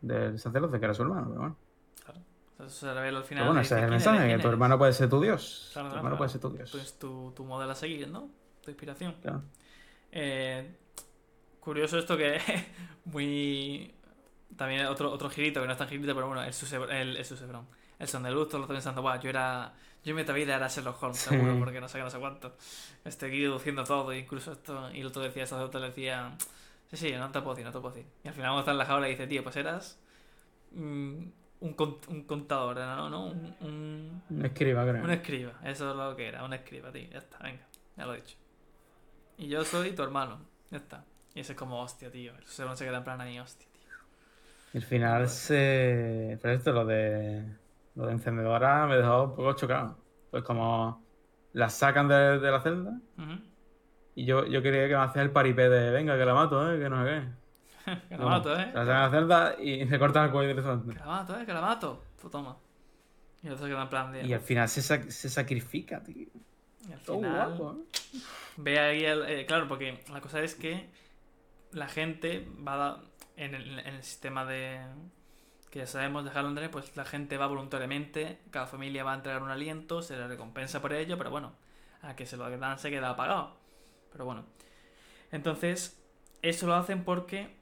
[0.00, 1.56] del sacerdote, que era su hermano, pero bueno.
[2.04, 2.20] Claro.
[2.52, 3.42] Entonces se revela al final.
[3.42, 4.52] Pero bueno, ese es el "¿Quién mensaje, que ¿Quién tu eres?".
[4.52, 5.70] hermano puede ser tu dios.
[5.72, 6.18] Claro, tu hermano claro.
[6.18, 6.70] puede ser tu dios.
[6.70, 8.28] Pues tu, tu modelo a seguir, ¿no?
[8.62, 9.14] Tu inspiración.
[9.22, 9.42] Claro.
[10.12, 10.76] Eh,
[11.60, 12.38] curioso esto que
[13.06, 13.94] muy...
[14.56, 17.24] También otro, otro girito, que no es tan girito, pero bueno, el Susebron, el, el,
[17.24, 17.66] Susebron.
[17.98, 19.74] el Son de Luz, todo lo pensando, Buah, yo era...
[20.04, 21.30] Yo en mi vida era Sherlock Holmes, Sí.
[21.30, 22.56] seguro, porque no sé qué, no sé cuánto.
[23.04, 26.32] Estoy aquí deduciendo todo, incluso esto, y el otro decía, el otro le decía,
[26.90, 28.10] sí, sí, no te puedo decir, no te puedo decir.
[28.24, 30.00] Y al final cuando está en la jaula y dice, tío, pues eras
[30.72, 31.24] mm,
[31.60, 31.76] un,
[32.08, 33.10] un contador, ¿no?
[33.10, 33.26] ¿no?
[33.28, 35.02] Un, un, Un escriba, creo.
[35.02, 37.08] un escriba, eso es lo que era, un escriba, tío.
[37.10, 37.66] Ya está, venga,
[37.96, 38.36] ya lo he dicho.
[39.38, 41.06] Y yo soy tu hermano, ya está.
[41.34, 42.36] Y ese es como, hostia, tío.
[42.36, 43.88] El Susebron se queda en plan ahí, hostia, tío.
[44.72, 46.38] Y al final se.
[46.42, 47.56] Pero esto, lo de.
[47.94, 49.98] Lo de encendedora me dejó un poco chocado.
[50.30, 51.04] Pues como
[51.52, 53.47] la sacan de, de la celda Ujú.
[54.20, 56.78] Y yo, yo quería que me hacía el paripé de venga, que la mato, eh,
[56.78, 57.92] que no sé qué.
[58.08, 58.70] Que la No, mato, eh.
[58.74, 61.00] La sacan de la celda y se cortan el cuello Que directamente.
[61.00, 62.04] la mato, eh, que la mato.
[62.20, 62.56] Pues toma.
[63.42, 64.26] Y en plan de.
[64.26, 66.26] Y al final se, sac- se sacrifica, tío.
[66.88, 68.18] y al Todo final, guapo, ¿eh?
[68.56, 69.22] Ve ahí el.
[69.28, 70.88] eh, claro, porque la cosa es que
[71.72, 72.96] la gente va a dar-
[73.36, 74.80] en el, en el sistema de.
[75.70, 79.42] que ya sabemos de Londres, pues la gente va voluntariamente, cada familia va a entregar
[79.42, 81.52] un aliento, se le recompensa por ello, pero bueno,
[82.02, 83.56] a que se lo dan se queda apagado.
[84.12, 84.44] Pero bueno.
[85.32, 86.00] Entonces,
[86.42, 87.56] eso lo hacen porque.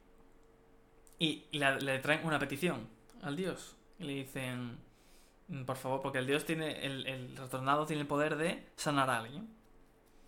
[1.18, 2.88] Y, le traen una petición
[3.22, 3.76] al dios.
[3.98, 4.78] Y le dicen.
[5.48, 6.84] "Mm, Por favor, porque el dios tiene.
[6.84, 9.48] El, el retornado tiene el poder de sanar a alguien.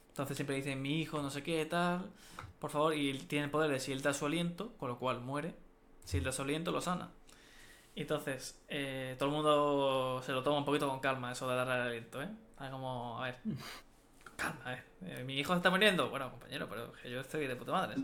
[0.09, 2.11] Entonces siempre dicen, mi hijo, no sé qué, tal.
[2.59, 5.21] Por favor, y tiene el poder de si él da su aliento, con lo cual
[5.21, 5.55] muere.
[6.05, 7.11] Si él da su aliento, lo sana.
[7.95, 11.66] Entonces, eh, todo el mundo se lo toma un poquito con calma, eso de dar
[11.69, 12.29] el aliento, ¿eh?
[12.57, 13.39] Como, a ver.
[14.39, 16.11] Calma, eh, mi hijo se está muriendo.
[16.11, 17.97] Bueno, compañero, pero yo estoy de puta madre,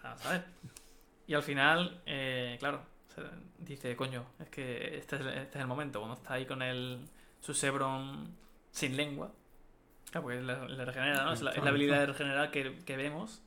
[0.00, 0.42] ¿sabes?
[1.26, 2.80] Y al final, eh, claro,
[3.58, 6.62] dice, coño, es que este es, el, este es el momento, cuando está ahí con
[6.62, 7.08] el,
[7.40, 8.36] su Sebron
[8.70, 9.32] sin lengua.
[10.12, 11.32] Claro, porque le, regenera, ¿no?
[11.32, 13.42] Es la, habilidad de regenerar que, vemos.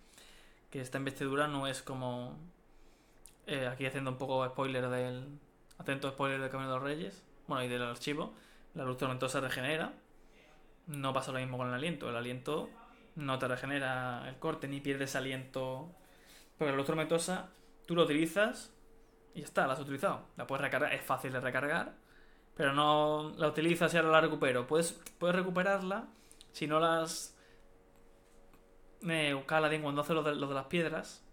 [0.69, 2.37] Que esta investidura no es como.
[3.47, 5.39] eh, aquí haciendo un poco spoiler del.
[5.77, 7.23] Atento spoiler del de los Reyes.
[7.47, 8.33] Bueno, y del archivo.
[8.73, 9.93] La luz tormentosa regenera.
[10.89, 12.09] No pasa lo mismo con el aliento.
[12.09, 12.69] El aliento
[13.15, 15.89] no te regenera el corte ni pierdes aliento.
[16.57, 17.49] Porque la tormentosa
[17.87, 18.73] tú lo utilizas
[19.33, 20.25] y ya está, la has utilizado.
[20.35, 21.93] La puedes recargar, es fácil de recargar,
[22.55, 24.67] pero no la utilizas y ahora la recupero.
[24.67, 26.07] Puedes, puedes recuperarla
[26.51, 27.35] si no las.
[29.07, 31.23] Eh, Kaladin cuando hace lo de, lo de las piedras,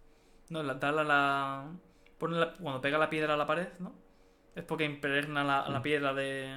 [0.50, 1.72] no, la, darle a la.
[2.18, 3.92] pone la- cuando pega la piedra a la pared, ¿no?
[4.54, 5.82] Es porque impregna la, la Mm.
[5.82, 6.56] piedra de.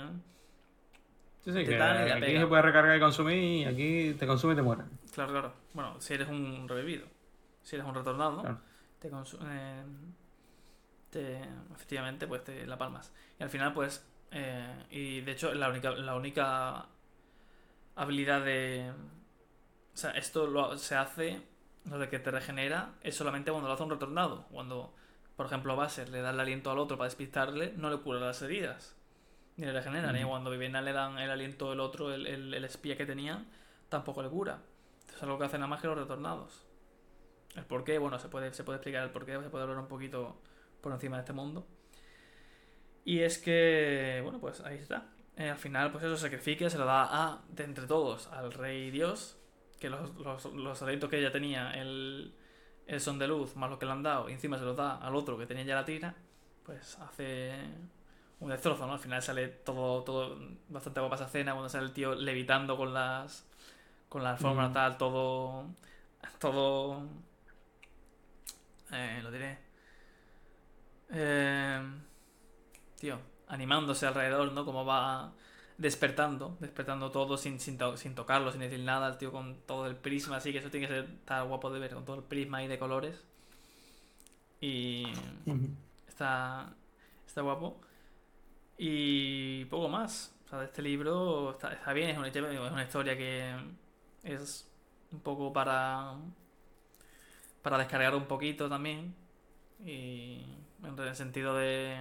[1.54, 2.40] Sí, sí, Te que dan y la aquí pega.
[2.42, 4.84] se puede recargar y consumir y aquí te consume y te muere.
[5.14, 5.54] Claro, claro.
[5.74, 7.08] Bueno, si eres un revivido.
[7.64, 8.60] Si eres un retornado, Claro.
[9.00, 9.84] te consume.
[11.10, 11.42] te,
[11.74, 13.12] efectivamente, pues te la palmas.
[13.40, 14.06] Y al final, pues.
[14.32, 16.86] eh, y de hecho, la única, la única
[17.96, 18.92] habilidad de.
[19.94, 21.42] O sea, esto lo, se hace.
[21.86, 24.46] Lo de que te regenera es solamente cuando lo hace un retornado.
[24.52, 24.94] Cuando,
[25.36, 28.42] por ejemplo, Baser le da el aliento al otro para despistarle, no le cura las
[28.42, 28.96] heridas.
[29.60, 30.14] Ni le regenera.
[30.14, 30.30] Ni Ujú.
[30.30, 33.46] cuando Vivena le dan el aliento del otro, el, el, el espía que tenía,
[33.90, 34.62] tampoco le cura.
[35.14, 36.66] Es algo que hacen nada más que los retornados.
[37.56, 39.80] El por qué, bueno, se puede, se puede explicar el por qué, se puede hablar
[39.80, 40.42] un poquito
[40.82, 41.68] por encima de este mundo.
[43.04, 45.08] Y es que, bueno, pues ahí está.
[45.36, 48.92] Eh, al final, pues eso sacrifica, se lo da a, de entre todos, al rey
[48.92, 49.38] Dios,
[49.80, 50.80] que los, los, los
[51.10, 52.34] que ella tenía, el,
[52.88, 54.98] el son de luz, más lo que le han dado, y encima se los da
[54.98, 56.16] al otro que tenía ya la tira,
[56.64, 57.54] pues hace
[58.40, 58.94] un destrozo, ¿no?
[58.94, 60.38] Al final sale todo, todo
[60.70, 63.46] bastante guapa esa escena, cuando sale el tío levitando con las
[64.10, 64.74] con la alfombra Mm.
[64.74, 65.66] tal, todo
[66.40, 67.04] todo
[68.92, 69.58] eh, lo diré.
[71.12, 71.82] Eh,
[73.00, 75.34] tío animándose alrededor no como va
[75.78, 79.88] despertando despertando todo sin, sin, to- sin tocarlo sin decir nada el tío con todo
[79.88, 82.24] el prisma así que eso tiene que ser estar guapo de ver con todo el
[82.24, 83.24] prisma ahí de colores.
[84.62, 85.06] Y
[86.08, 86.74] está
[87.28, 87.82] está guapo
[88.80, 92.84] y poco más o sea este libro está, está bien es una, historia- es una
[92.86, 93.56] historia que
[94.24, 94.70] es
[95.14, 96.16] un poco para
[97.62, 99.14] para descargar un poquito también
[99.86, 100.44] y
[100.84, 101.98] en el sentido de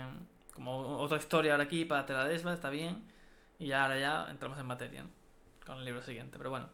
[0.55, 3.03] como otra historia ahora aquí para te la desva está bien
[3.59, 5.11] y ya ahora ya entramos en materia ¿no?
[5.67, 6.69] con el libro siguiente pero bueno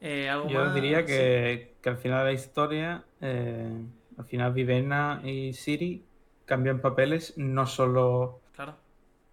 [0.00, 0.66] Eh, algo Yo más?
[0.70, 1.24] diría Sí.
[1.24, 6.04] que, que al final de la historia, eh, al final Vivenna y Siri
[6.44, 8.40] cambian papeles no solo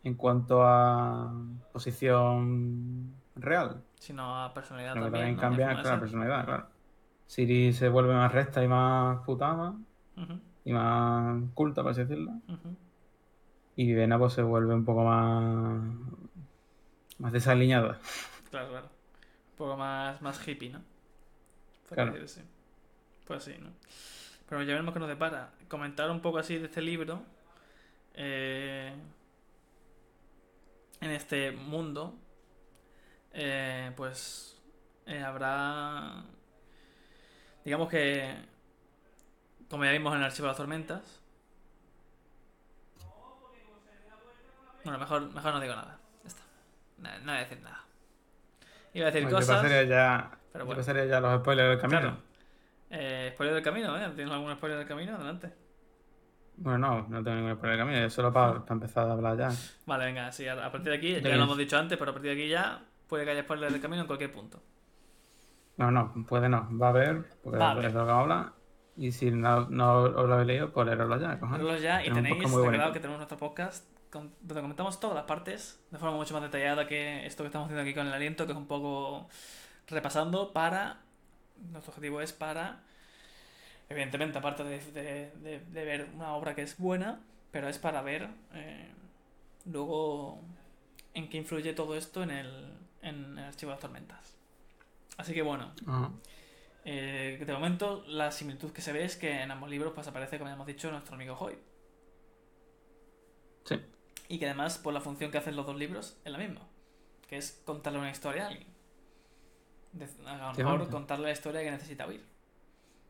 [0.05, 1.33] en cuanto a
[1.73, 5.75] posición real, sino a personalidad que también, también ¿no?
[5.77, 6.67] de claro, personalidad, claro.
[7.27, 9.73] Siri se vuelve más recta y más putada
[10.63, 12.31] y más culta, por así decirlo.
[13.75, 15.81] Y Vivenna pues se vuelve un poco más
[17.17, 17.99] más desaliñada.
[18.51, 18.85] Claro, claro.
[19.51, 20.81] Un poco más, más hippie, ¿no?
[21.89, 22.13] Claro.
[23.25, 23.69] Pues sí, ¿no?
[24.47, 25.49] Pero ya veremos qué nos depara.
[25.67, 27.23] Comentar un poco así de este libro.
[28.13, 28.93] eh,
[31.01, 32.15] en este mundo.
[33.33, 34.57] eh, pues
[35.05, 36.23] eh, habrá.
[37.63, 38.35] Digamos que.
[39.69, 41.19] Como ya vimos en el archivo de las tormentas.
[44.83, 45.97] Bueno, mejor, mejor no digo nada.
[46.23, 46.43] Ya está.
[46.99, 47.83] No, no voy a decir nada.
[48.93, 49.55] Iba a decir Bueno, yo cosas.
[49.57, 51.99] pasaría ya, pero yo pasaría ya los spoilers del camino.
[52.01, 52.17] Claro.
[52.91, 54.11] Eh, spoiler del camino, ¿eh?
[54.15, 55.15] ¿Tienes algún spoiler del camino?
[55.15, 55.53] Adelante.
[56.57, 59.37] Bueno, no, no tengo ningún spoiler del camino, es solo para, para empezar a hablar
[59.37, 59.51] ya.
[59.85, 61.37] Vale, venga, sí, a partir de aquí, ya Bien.
[61.37, 63.81] lo hemos dicho antes, pero a partir de aquí ya puede que haya spoiler del
[63.81, 64.61] camino en cualquier punto.
[65.77, 67.85] No, no, puede no, va a haber, porque Va a es haber.
[67.85, 68.53] lo que vamos a hablar.
[68.97, 71.35] Y si no, no os lo habéis leído, pues leeroslo ya.
[71.35, 73.85] Leerlos ya y tenéis, recordad que tenemos nuestro podcast
[74.41, 77.81] donde comentamos todas las partes de forma mucho más detallada que esto que estamos haciendo
[77.81, 79.27] aquí con el aliento, que es un poco
[79.87, 80.99] repasando para.
[81.71, 82.79] Nuestro objetivo es para.
[83.89, 87.21] Evidentemente, aparte de, de- de- de ver una obra que es buena,
[87.51, 88.91] pero es para ver eh,
[89.65, 90.41] luego
[91.13, 94.35] en qué influye todo esto en el, en el archivo de las tormentas.
[95.17, 96.11] Así que bueno, Ajá.
[96.87, 100.37] Eh, de momento, la similitud que se ve es que en ambos libros pues aparece,
[100.37, 101.57] como ya hemos dicho, nuestro amigo Hoy.
[103.65, 103.79] Sí.
[104.27, 106.61] Y que además, por la función que hacen los dos libros, es la misma.
[107.27, 108.67] Que es contarle una historia a alguien.
[109.93, 112.23] De- a lo mejor contarle la historia que necesita oír.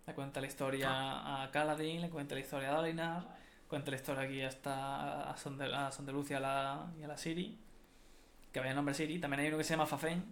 [0.08, 3.28] Le cuenta la historia a Caladín, le cuenta la historia a Dalinar,
[3.68, 5.90] cuenta la historia aquí hasta a Son de, a
[6.30, 7.60] y a la, y a la Siri.
[8.52, 9.20] Que vaya el nombre Siri.
[9.20, 10.24] También hay uno que se llama Fafen,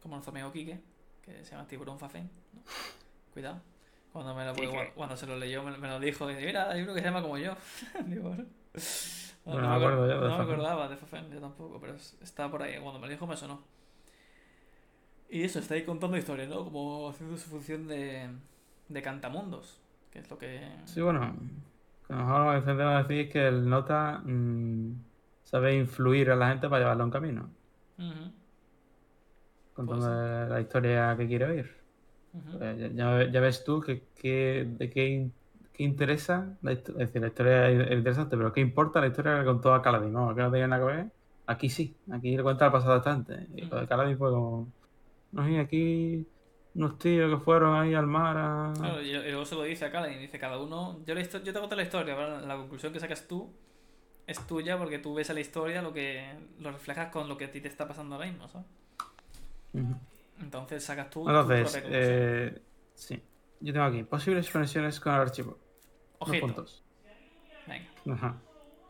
[0.00, 0.80] como nuestro amigo Quique,
[1.22, 2.30] que se llama Tiburón Fafen.
[2.52, 2.62] ¿no?
[3.32, 3.60] Cuidado.
[4.12, 4.92] Cuando, me lo, Quique.
[4.94, 6.30] cuando se lo leyó, me, me lo dijo.
[6.30, 7.54] Y dice, mira, hay uno que se llama como yo.
[8.06, 8.44] Digo, bueno.
[9.44, 11.94] Bueno, no me acuerdo acuer- yo de no me acordaba de Fafen, yo tampoco, pero
[11.94, 12.78] es- está por ahí.
[12.80, 13.62] Cuando me lo dijo me sonó.
[15.28, 16.64] Y eso, está ahí contando historias, ¿no?
[16.64, 18.30] Como haciendo su función de,
[18.88, 19.80] de cantamundos,
[20.10, 20.60] que es lo que...
[20.84, 21.36] Sí, bueno,
[22.08, 24.92] lo mejor lo que intentamos decir es que el nota mm,
[25.42, 27.50] sabe influir a la gente para llevarlo a un camino,
[29.72, 30.08] contando
[30.48, 31.84] la historia que quiere oír.
[32.58, 35.30] Pues ya, ves tú que, que- de qué,
[35.72, 39.44] qué interesa, la es decir, la historia es interesante, pero qué importa la historia que
[39.46, 40.34] contó a Caladín, ¿no?
[40.34, 41.12] Que no tenía nada que ver.
[41.46, 43.48] Aquí sí, aquí le cuenta el pasado bastante.
[43.54, 44.72] Y lo de Caladín fue como,
[45.32, 46.28] no sé, aquí
[46.74, 48.72] unos tíos que fueron ahí al mar a...
[48.76, 51.00] Claro, y, y luego se lo dice a Caladín, dice cada uno...
[51.06, 53.52] Yo, histo- yo te conté la historia, pero la conclusión que sacas tú
[54.26, 57.44] es tuya porque tú ves a la historia lo que lo reflejas con lo que
[57.46, 58.66] a ti te está pasando ahora mismo, ¿sabes?
[60.40, 62.18] Entonces sacas tú tu Entonces, propia conclusión.
[62.18, 62.62] eh,
[62.94, 63.22] sí.
[63.60, 65.58] Yo tengo aquí posibles conexiones con el archivo.
[66.24, 66.46] Dos Ojito.
[66.46, 66.82] puntos.
[67.66, 68.36] Venga, Ajá.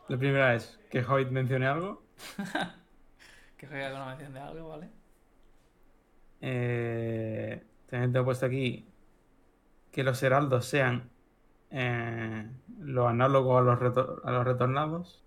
[0.07, 2.03] La primera es que Hoyt mencione algo.
[3.57, 4.89] que juega con una mención de algo, ¿vale?
[6.41, 7.63] Eh,
[8.19, 8.85] he puesto aquí
[9.91, 11.09] que los heraldos sean
[11.71, 12.49] eh,
[13.57, 15.23] a los, retor- a los retornados.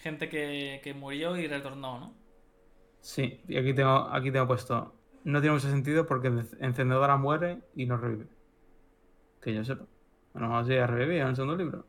[0.00, 2.14] Gente que, que murió y retornó, ¿no?
[3.00, 4.94] Sí, y aquí tengo, aquí tengo puesto.
[5.24, 8.28] No tiene mucho sentido porque Enc- Encendedora muere y no revive.
[9.42, 9.86] Que yo sepa.
[10.34, 11.86] A lo mejor sí ha revivido en el segundo libro.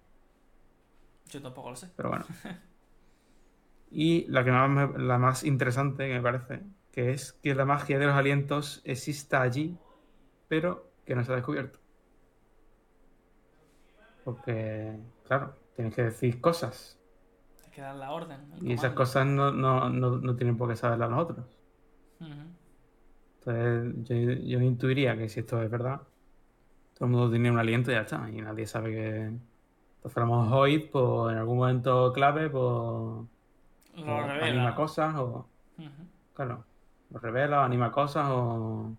[1.32, 1.90] Yo tampoco lo sé.
[1.96, 2.26] Pero bueno.
[3.92, 6.64] Y la que más me- la más interesante que me parece,
[6.94, 9.76] que es que la magia de los alientos exista allí,
[10.48, 11.80] pero que no se ha descubierto.
[14.24, 17.00] Porque, claro, tienes que decir cosas.
[17.66, 18.40] Hay que dar la orden.
[18.62, 21.46] Y esas cosas no, no, no, no tienen por qué saberlas los otros.
[22.20, 22.32] Ujú.
[23.40, 24.16] Entonces, yo,
[24.48, 26.02] yo intuiría que si esto es verdad,
[26.94, 28.30] todo el mundo tiene un aliento y ya está.
[28.30, 29.18] Y nadie sabe que.
[29.96, 32.62] Entonces, a lo mejor Hoyt, pues en algún momento clave, pues.
[34.06, 34.76] Lo o revela.
[34.76, 35.50] cosas o.
[36.36, 36.66] Claro,
[37.20, 38.98] revela, o anima cosas o,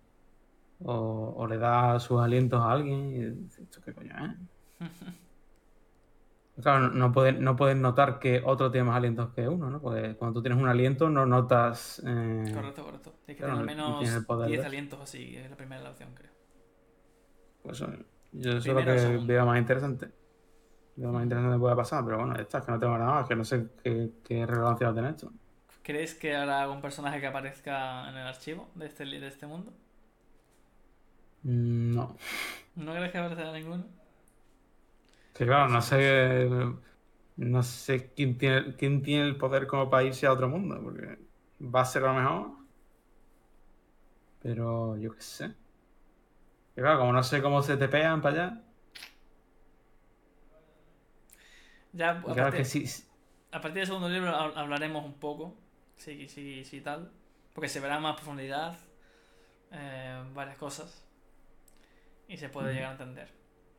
[0.80, 4.14] o, o le da sus alientos a alguien y dice, ¿esto qué coño
[4.80, 4.88] es?
[6.62, 9.80] Claro, no- puedes, no puedes notar que otro tiene más alientos que uno, ¿no?
[9.80, 12.00] Porque cuando tú tienes un aliento no notas...
[12.06, 13.18] eh, Correcto, correcto.
[13.26, 15.50] Tienes que Claro, tener al no menos tienes el poder 10 de- alientos así, es
[15.50, 16.30] la primera opción, creo.
[17.62, 19.18] pues, eh, yo eso es lo que segundo.
[19.18, 20.12] veo más interesante.
[20.96, 23.12] Veo más interesante que pueda pasar, pero bueno, ya está, es que no tengo nada
[23.12, 25.32] más, que no sé qué, qué relevancia va a tener esto.
[25.84, 29.72] ¿Crees que habrá algún personaje que aparezca en el archivo de este, de este mundo?
[31.44, 32.16] Mm, No.
[32.76, 33.84] ¿No crees que aparecerá ninguno?
[35.32, 36.48] Que claro, no sé.
[37.36, 41.18] No sé quién tiene, quién tiene el poder como para irse a otro mundo, porque
[41.60, 42.52] va a ser a lo mejor.
[44.40, 45.54] Pero yo qué sé.
[46.74, 48.64] Que claro, como no sé cómo se te pegan para allá.
[51.92, 52.84] Ya, a claro partir, que sí.
[53.52, 55.56] a partir del segundo libro hab- hablaremos un poco,
[55.96, 57.10] sí, sí, sí, tal,
[57.52, 58.78] porque se verá más profundidad,
[59.72, 61.04] eh, varias cosas,
[62.28, 63.28] y se puede llegar a entender.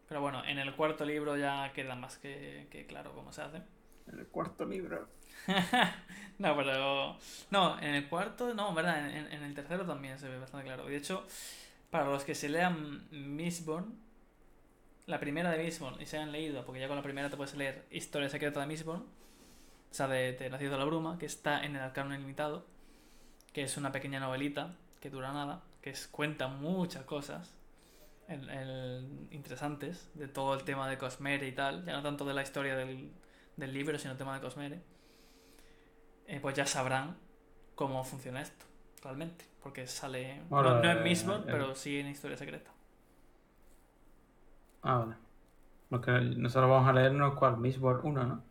[0.08, 3.62] Pero bueno, en el cuarto libro ya queda más que, que claro cómo se hace.
[4.08, 5.08] En el cuarto libro.
[6.38, 7.18] no, pero.
[7.50, 10.68] No, en el cuarto, no, en verdad, en, en el tercero también se ve bastante
[10.68, 10.86] claro.
[10.86, 11.26] De hecho,
[11.90, 13.98] para los que se lean Mistborn,
[15.08, 17.56] la primera de Mistborn y se han leído, porque ya con la primera te puedes
[17.56, 19.06] leer Historia Secreta de Mistborn,
[19.96, 22.66] o sea, de, de Nacido de la Bruma, que está en el Arcano Ilimitado,
[23.54, 27.56] que es una pequeña novelita que dura nada, que es, cuenta muchas cosas
[28.30, 32.34] el- el- interesantes de todo el tema de Cosmere y tal, ya no tanto de
[32.36, 33.12] la historia del,
[33.58, 34.82] del libro, sino el tema de Cosmere,
[36.28, 37.18] eh, pues ya sabrán
[37.76, 38.66] cómo funciona esto,
[39.04, 42.72] realmente, porque sale, no- Bueno, no, en Mistborn, eh, pero sí en Historia Secreta.
[44.84, 45.16] Ah, vale.
[45.90, 48.44] Porque nosotros vamos a leernos cuál, Mistborn 1, ¿no?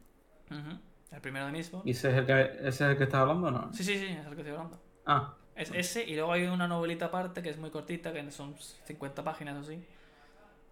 [0.51, 0.79] Ujú.
[1.15, 1.87] El primero de Mistborn.
[1.87, 3.73] ¿Y ese es el que, ese es el que estás hablando o no?
[3.73, 4.81] Sí, sí, sí, es el que estoy hablando.
[5.07, 8.55] Ah, Es ese, y luego hay una novelita aparte que es muy cortita, que son
[8.59, 9.85] 50 páginas o así,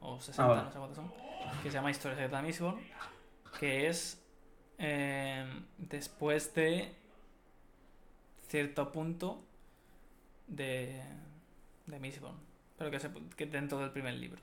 [0.00, 0.62] o 60, Ah, vale.
[0.64, 1.12] no sé cuántas son,
[1.62, 2.78] que se llama Historia Secreta de Mistborn,
[3.60, 4.20] que es
[4.78, 5.46] eh,
[5.78, 6.92] después de
[8.48, 9.42] cierto punto
[10.48, 11.00] de,
[11.86, 12.36] de Mistborn.
[12.76, 14.40] pero que, se, que dentro del primer libro.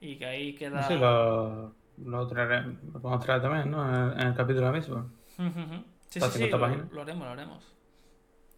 [0.00, 0.82] Y que ahí queda...
[0.88, 1.72] Sí, lo,
[2.04, 2.62] lo, traeré,
[2.92, 3.86] lo podemos traer también, ¿no?
[3.88, 5.06] En el, en el capítulo mismo.
[5.40, 5.84] Ujú, ujú.
[6.10, 6.64] Sí, Está sí, sí, 50 lo,
[7.02, 7.64] haremos, lo haremos.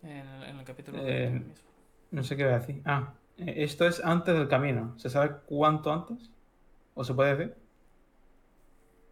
[0.03, 1.70] En el, en el capítulo Eh, mismo.
[2.11, 2.83] No sé qué voy a decir.
[2.85, 4.95] Ah, eh, esto es antes del camino.
[4.99, 6.30] ¿Se sabe cuánto antes?
[6.95, 7.57] ¿O se puede decir?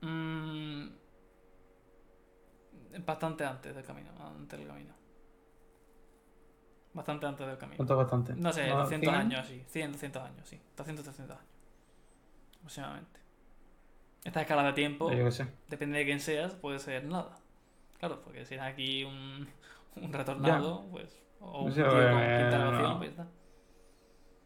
[0.05, 0.91] Mm,
[3.07, 4.95] bastante antes del camino, antes del camino.
[6.93, 7.79] Bastante antes del camino.
[7.79, 8.35] ¿Cuánto bastante?
[8.35, 9.65] No sé, ¿No, 200 100 años, sí.
[9.69, 10.61] 100, 200 años, sí.
[10.77, 11.51] 200, 300 años.
[12.59, 13.21] Aproximadamente.
[14.25, 15.11] Esta escala de tiempo,
[15.69, 17.40] depende de quién seas, puede ser nada.
[18.01, 19.49] Claro, porque si eres aquí un,
[19.97, 21.17] un retornado, pues.
[21.39, 22.99] O un Sí, tío con quinta no.
[22.99, 23.33] pues ya está.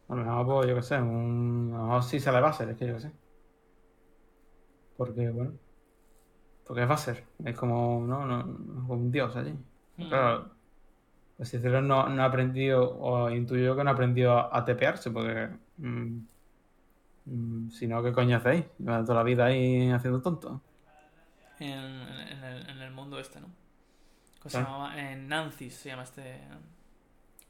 [0.07, 1.71] A lo mejor, pues, yo qué sé, un...
[1.73, 3.11] a lo mejor sí sale Basser, es que yo qué sé.
[4.97, 5.59] Porque, bueno,
[6.63, 9.53] porque es Basser, es como, no, no, no, como un dios allí.
[9.97, 10.07] Mm.
[10.09, 10.55] Claro,
[11.37, 15.11] pues no, no ha aprendido, o intuyo yo que no ha aprendido a, a tepearse,
[15.11, 16.19] porque mm,
[17.25, 18.65] mm, si no, ¿qué coño hacéis?
[18.77, 20.61] Lleva toda la vida ahí haciendo tonto.
[21.59, 23.47] En, en el, en el mundo este, ¿no?
[24.39, 24.65] ¿Cómo se Claro.
[24.65, 24.99] llamaba?
[25.01, 26.39] En Nancy se llama este.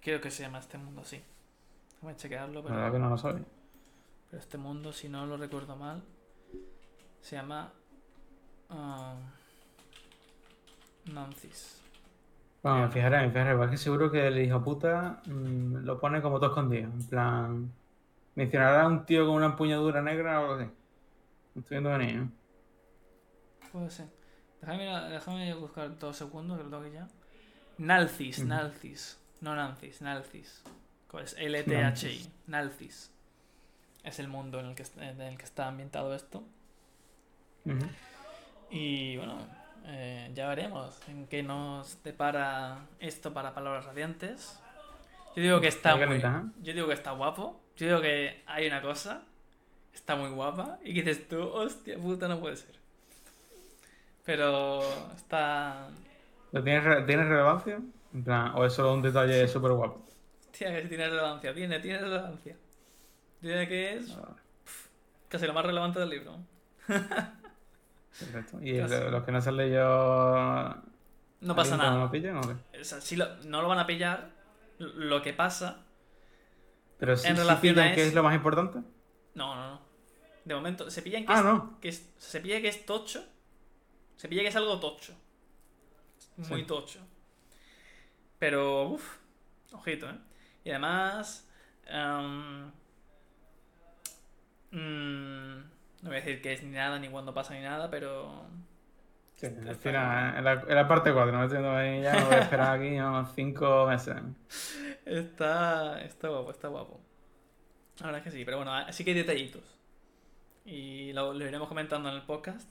[0.01, 1.21] Creo que se llama este mundo así.
[1.95, 3.43] Déjame chequearlo, La verdad que pero, no lo sabe.
[4.29, 6.03] pero este mundo, si no lo recuerdo mal,
[7.21, 7.71] se llama.
[8.69, 9.15] ah,
[11.13, 11.81] Nancy's.
[12.63, 16.39] Bueno, me fijaré, me fijaré, porque seguro que el hijo puta mm, lo pone como
[16.39, 16.85] todo escondido.
[16.91, 17.71] En plan,
[18.35, 20.71] mencionará a un tío con una empuñadura negra o algo así.
[21.55, 22.31] No estoy viendo venir, ¿no?
[23.75, 24.07] Puede ser.
[24.61, 27.09] Déjame, déjame buscar dos segundos que lo tengo aquí ya.
[27.77, 28.47] Nalcis, Ujú.
[28.47, 29.19] Nalcis.
[29.41, 30.63] No Nancis, Nalcis.
[31.21, 32.31] Es L-T-H-I.
[32.47, 33.11] Nalcis.
[34.01, 36.45] Es el mundo en el, que, en el que está ambientado esto.
[38.69, 39.39] Y bueno,
[39.87, 44.57] eh, ya veremos en qué nos depara esto para palabras radiantes.
[45.35, 46.41] Yo digo que está muy, ¿eh?
[46.61, 47.61] yo digo que está guapo.
[47.75, 49.23] Yo digo que hay una cosa,
[49.93, 52.84] está muy guapa y que dices tú, hostia puta, no puede ser.
[54.25, 54.81] Pero
[55.15, 55.87] está,
[56.51, 57.79] ¿Pero ¿Tiene, ¿Tiene relevancia?
[58.13, 60.05] En plan, o es solo un detalle súper guapo.
[60.51, 62.55] Sí tiene relevancia, tiene, tiene relevancia.
[63.41, 64.17] Tiene que es
[65.27, 66.37] casi lo más relevante del libro.
[66.87, 68.61] Perfecto.
[68.61, 70.75] Y los que no se han leído.
[71.41, 71.91] No pasa ¿alguien nada.
[71.99, 72.79] ¿No lo pillan o qué?
[72.79, 74.29] O sea, sí lo- no lo van a pillar.
[74.77, 75.83] Lo que pasa
[76.97, 78.79] Pero sí, En relación pillan a que es lo más importante.
[79.35, 79.79] No, no, no.
[80.45, 81.77] De momento, se pillan que, Ah, es, no.
[81.81, 83.23] que es- se pilla que es tocho.
[84.17, 85.13] Se pilla que es algo tocho.
[86.37, 86.65] Muy Sí.
[86.67, 86.99] tocho.
[88.39, 89.17] Pero, uff,
[89.73, 90.17] ojito, ¿eh?
[90.63, 91.47] Y además,
[91.85, 92.71] em,
[94.71, 95.55] mm,
[96.01, 98.45] no voy a decir que es ni nada, ni cuando pasa ni nada, pero
[99.35, 102.23] Sí, al Está final, en la, en la parte 4, no me estoy ahí ya,
[102.23, 104.15] voy a esperar aquí unos 5 meses.
[105.05, 107.01] está, está guapo, está guapo.
[107.99, 109.63] La verdad es que sí, pero bueno, sí que hay detallitos.
[110.65, 112.69] Y lo, lo iremos comentando en el podcast,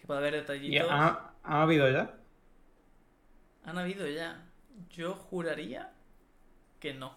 [0.00, 0.34] que puede haber
[0.64, 0.88] ¿Y detallitos.
[0.88, 2.14] ha, ha habido ya?
[3.62, 4.50] Han habido ya.
[4.90, 5.92] Yo juraría
[6.80, 7.16] que no.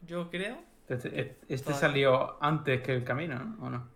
[0.00, 0.64] Yo creo.
[0.88, 1.74] Este, este Vale.
[1.74, 3.64] salió antes que el camino, ¿no?
[3.66, 3.88] ¿O no?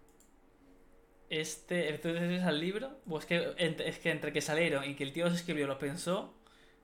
[1.31, 1.89] Este.
[1.95, 3.01] Entonces es al libro.
[3.09, 6.35] Pues que es que entre que salieron y que el tío los escribió los pensó.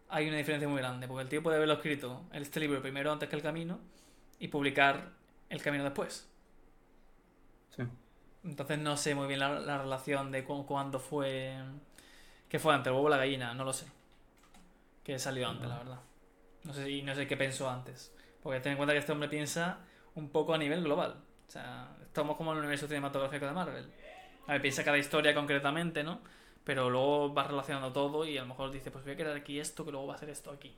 [0.09, 1.09] Hay una diferencia muy grande.
[1.09, 3.80] Porque el tío puede haberlo escrito este libro primero antes que el camino.
[4.38, 5.12] Y publicar
[5.50, 6.28] el camino después.
[7.76, 7.82] Sí.
[8.49, 11.57] Entonces no sé muy bien la, la relación de cu- cuándo fue.
[12.49, 12.88] ¿Qué fue antes?
[12.88, 13.55] ¿El huevo o la gallina?
[13.55, 13.86] No lo sé.
[15.05, 16.01] Que salió antes, la verdad.
[16.64, 18.14] No sé, y no sé qué pensó antes.
[18.42, 19.80] Porque ten en cuenta que este hombre piensa
[20.14, 21.16] un poco a nivel global.
[21.49, 23.90] O sea, estamos como en el universo cinematográfico de Marvel.
[24.46, 26.20] A ver, piensa cada historia concretamente, ¿no?
[26.64, 29.59] Pero luego va relacionando todo y a lo mejor dice, pues voy a crear aquí
[29.59, 30.76] esto que luego va a hacer esto aquí.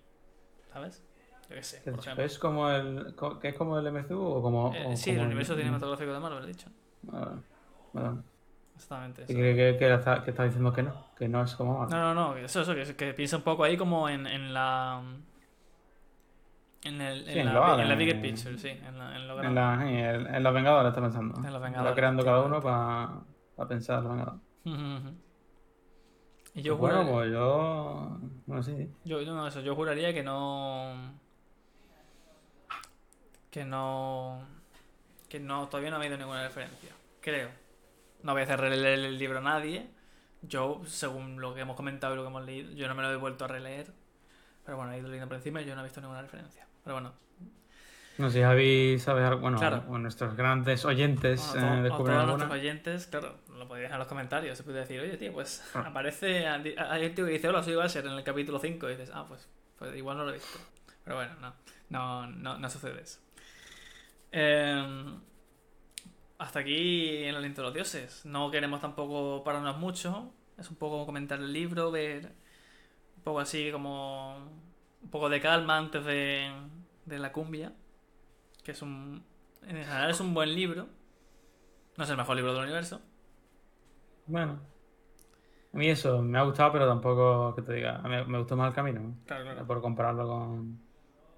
[0.72, 1.02] ¿Sabes?
[1.48, 2.24] Yo qué sé, por ejemplo.
[2.24, 4.72] ¿Es como el, que es como el MCU o como...?
[4.72, 6.68] Eh, o sí, el como universo cinematográfico de Marvel, he dicho.
[7.12, 7.34] Ah,
[8.74, 9.22] Exactamente.
[9.22, 9.34] Y eso.
[9.34, 11.86] que, que, que está, que está diciendo que no, que no es como.
[11.86, 15.02] No, no, no, eso, eso, que, que piensa un poco ahí como en, en la.
[16.82, 19.28] En, el, Sí, en, en la, en la en- bigger picture, sí, en, la, en
[19.28, 19.60] lo En, grande.
[19.60, 21.34] la, en, en los Vengadores está pensando.
[21.46, 23.24] En los Vengadores, creando cada uno efectivamente.
[23.56, 24.40] para pensar en los Vengadores.
[26.54, 28.18] y yo, bueno, juraría, pues yo...
[28.46, 28.90] Bueno, sí.
[29.04, 30.94] yo, yo no, eso, yo juraría que no.
[33.50, 34.40] Que no.
[35.28, 36.90] Que no, todavía no ha habido ninguna referencia.
[37.20, 37.48] Creo.
[38.22, 39.88] No voy a hacer releer el libro a nadie.
[40.42, 43.10] Yo, según lo que hemos comentado y lo que hemos leído, yo no me lo
[43.12, 43.92] he vuelto a releer.
[44.64, 46.66] Pero bueno, he ido leyendo por encima y yo no he visto ninguna referencia.
[46.84, 47.12] Pero bueno,
[48.18, 49.40] No sé si Javi sabe algo.
[49.40, 49.82] Bueno, Claro.
[49.88, 52.36] o nuestros grandes oyentes Bueno, eh, descubren todos alguna.
[52.44, 54.58] nuestros oyentes, claro, lo podéis dejar en los comentarios.
[54.58, 55.84] Se puede decir, oye, tío, pues Ah.
[55.86, 56.46] aparece.
[56.46, 58.88] Hay un tío que dice, hola, soy Balser en el capítulo 5.
[58.88, 59.48] Y dices, ah, pues,
[59.78, 60.58] pues igual no lo he visto.
[61.04, 61.54] Pero bueno, no,
[61.88, 63.20] no, no, no sucede eso.
[64.32, 65.14] Eh,
[66.40, 68.24] hasta aquí en el aliento de los dioses.
[68.24, 70.32] No queremos tampoco pararnos mucho.
[70.56, 72.32] Es un poco comentar el libro, ver
[73.16, 74.38] un poco así como
[75.02, 76.50] un poco de calma antes de,
[77.04, 77.74] de la cumbia.
[78.64, 79.22] Que es un...
[79.62, 80.88] En general es un buen libro.
[81.98, 83.02] No es el mejor libro del universo.
[84.26, 84.60] Bueno.
[85.74, 87.96] A mí eso me ha gustado, pero tampoco que te diga.
[87.96, 89.00] a mí me gustó más el camino.
[89.00, 89.14] ¿no?
[89.26, 89.66] Claro, claro.
[89.66, 90.80] Por compararlo con.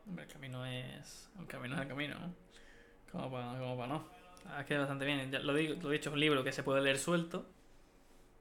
[0.06, 1.28] Hombre, el camino es.
[1.40, 2.32] El camino es el camino, ¿no?
[3.10, 4.21] Como para, como para no.
[4.46, 5.30] Ah, Es que bastante bien.
[5.30, 7.46] Ya lo, digo, lo he dicho, es un libro que se puede leer suelto.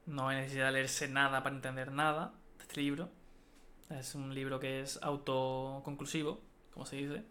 [0.05, 3.09] No hay necesidad de leerse nada para entender nada de este libro.
[3.89, 6.41] Es un libro que es autoconclusivo,
[6.73, 7.23] como se dice.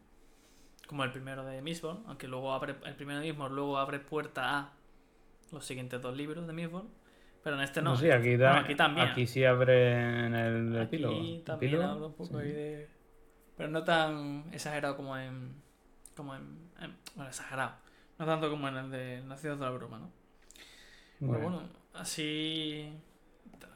[0.86, 4.58] Como el primero de Mistborn, aunque luego abre, el primero de Mistborn luego abre puerta
[4.58, 4.72] a
[5.52, 6.88] los siguientes dos libros de Mistborn.
[7.42, 7.90] Pero en este no.
[7.90, 9.08] No, sí, aquí, da- Bueno, aquí también.
[9.08, 9.92] Aquí sí abre
[10.26, 11.16] en el epílogo.
[11.18, 11.92] Aquí también ¿Epílogo?
[11.94, 12.46] habla un poco Sí.
[12.46, 12.88] ahí de.
[13.56, 15.54] Pero no tan exagerado como en.
[16.14, 16.70] Como en.
[16.80, 17.72] en- bueno, exagerado.
[18.20, 20.12] No tanto como en el de La ciudad de la bruma, ¿no?
[21.18, 21.62] Pero bueno,
[21.94, 22.92] así.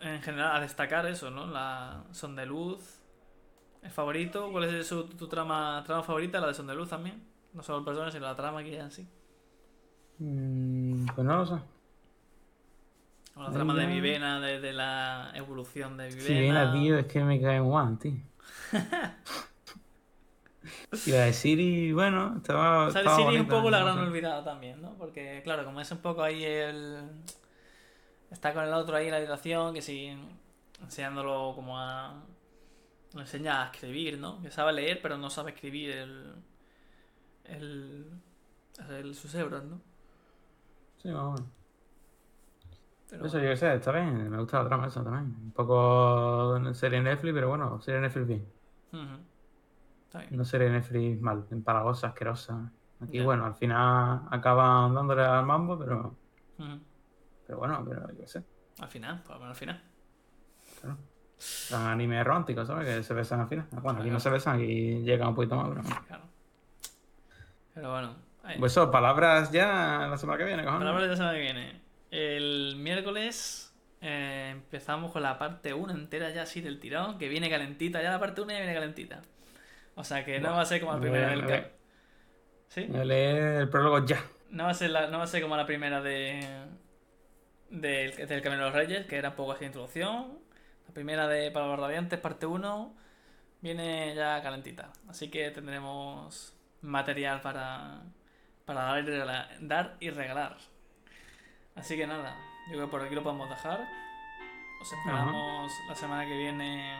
[0.00, 1.46] En general, a destacar eso, ¿no?
[1.46, 3.00] La Son de Luz.
[3.82, 4.50] El favorito.
[4.52, 6.40] ¿Cuál es su- tu trama, trama favorita?
[6.40, 7.22] La de Son de Luz también.
[7.52, 9.08] No solo el personaje, sino la trama que en sí.
[10.18, 11.54] Mm, pues no lo sé.
[13.36, 16.26] O la trama de Vivena, de, de la evolución de Vivena.
[16.26, 18.12] Si viene tío, es que me cae en one, tío.
[21.06, 22.86] y la de Siri, bueno, estaba.
[22.86, 24.94] O sea, estaba Siri es un poco la gran olvidada también, ¿no?
[24.94, 27.10] Porque, claro, como es un poco ahí el.
[28.30, 30.16] Está con el otro ahí en la habitación, que sí.
[30.82, 32.22] Enseñándolo como a.
[33.14, 34.40] Lo enseña a escribir, ¿no?
[34.42, 36.34] Que sabe leer, pero no sabe escribir el.
[37.44, 38.06] El.
[38.90, 39.80] el sus hebros, ¿no?
[41.02, 41.42] Sí, menos.
[43.10, 45.36] Pero, Eso yo qué sé, está bien, me gusta la trama esa también.
[45.44, 48.46] Un poco serie Netflix, pero bueno, serie Netflix bien.
[48.90, 49.33] Bien.
[50.30, 52.70] No serie Netflix mal, empalagosa, asquerosa.
[53.00, 56.14] Aquí, bueno, al final acaban dándole al mambo, pero,
[57.46, 58.44] pero bueno, pero yo qué sé.
[58.78, 59.82] Al final, pues bueno, al final.
[60.80, 60.98] Claro.
[61.36, 62.86] Son animes románticos, ¿sabes?
[62.86, 63.66] Que se besan al final.
[63.72, 65.82] Bueno, aquí no se besan, aquí llegan un poquito más, pero...
[66.06, 66.22] Claro.
[67.74, 68.14] Pero bueno.
[68.44, 68.58] ahí.
[68.58, 70.80] Pues eso, palabras ya la semana que viene, cojones.
[70.80, 71.80] Palabras de la semana que viene.
[72.10, 77.50] El miércoles eh, empezamos con la parte 1 entera ya así del tirón, que viene
[77.50, 78.00] calentita.
[78.02, 79.22] Ya la parte 1 ya viene calentita.
[79.96, 81.66] O sea que no va a ser como la me primera del
[82.68, 82.86] ¿Sí?
[82.88, 84.20] Voy a leer el prólogo ya.
[84.50, 86.40] No va a ser la, no va a ser como la primera de
[87.70, 90.38] del, del Camino de los Reyes, que era un poco así de introducción.
[90.86, 92.94] La primera de Palabras Radiantes, parte 1,
[93.60, 94.92] viene ya calentita.
[95.08, 98.02] Así que tendremos material para,
[98.64, 100.56] para dar, y regalar, dar y regalar.
[101.74, 102.36] Así que nada,
[102.68, 103.80] yo creo que por aquí lo podemos dejar.
[104.80, 106.94] Os esperamos la semana que viene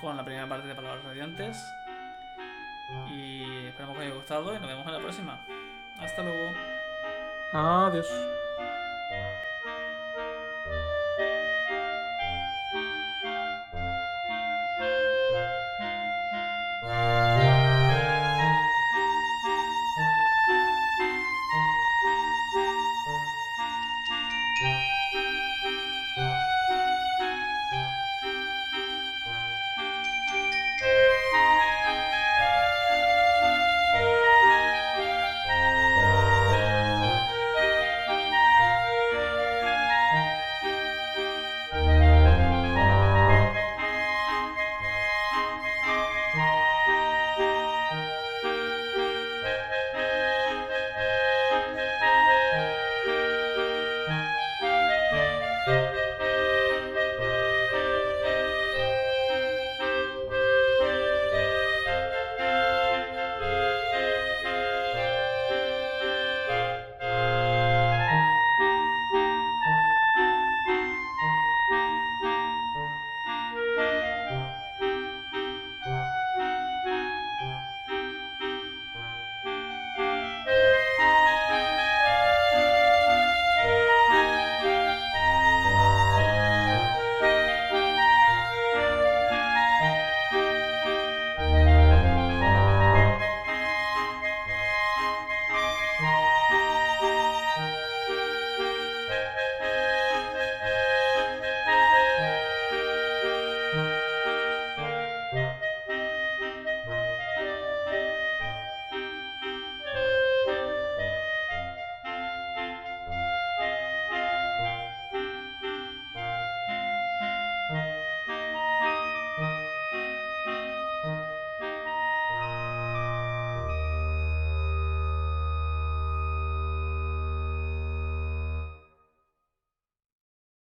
[0.00, 1.56] con la primera parte de Palabras Radiantes.
[3.10, 5.40] Y esperamos que os haya gustado y nos vemos en la próxima.
[5.98, 6.52] Hasta luego.
[7.52, 8.08] Adiós.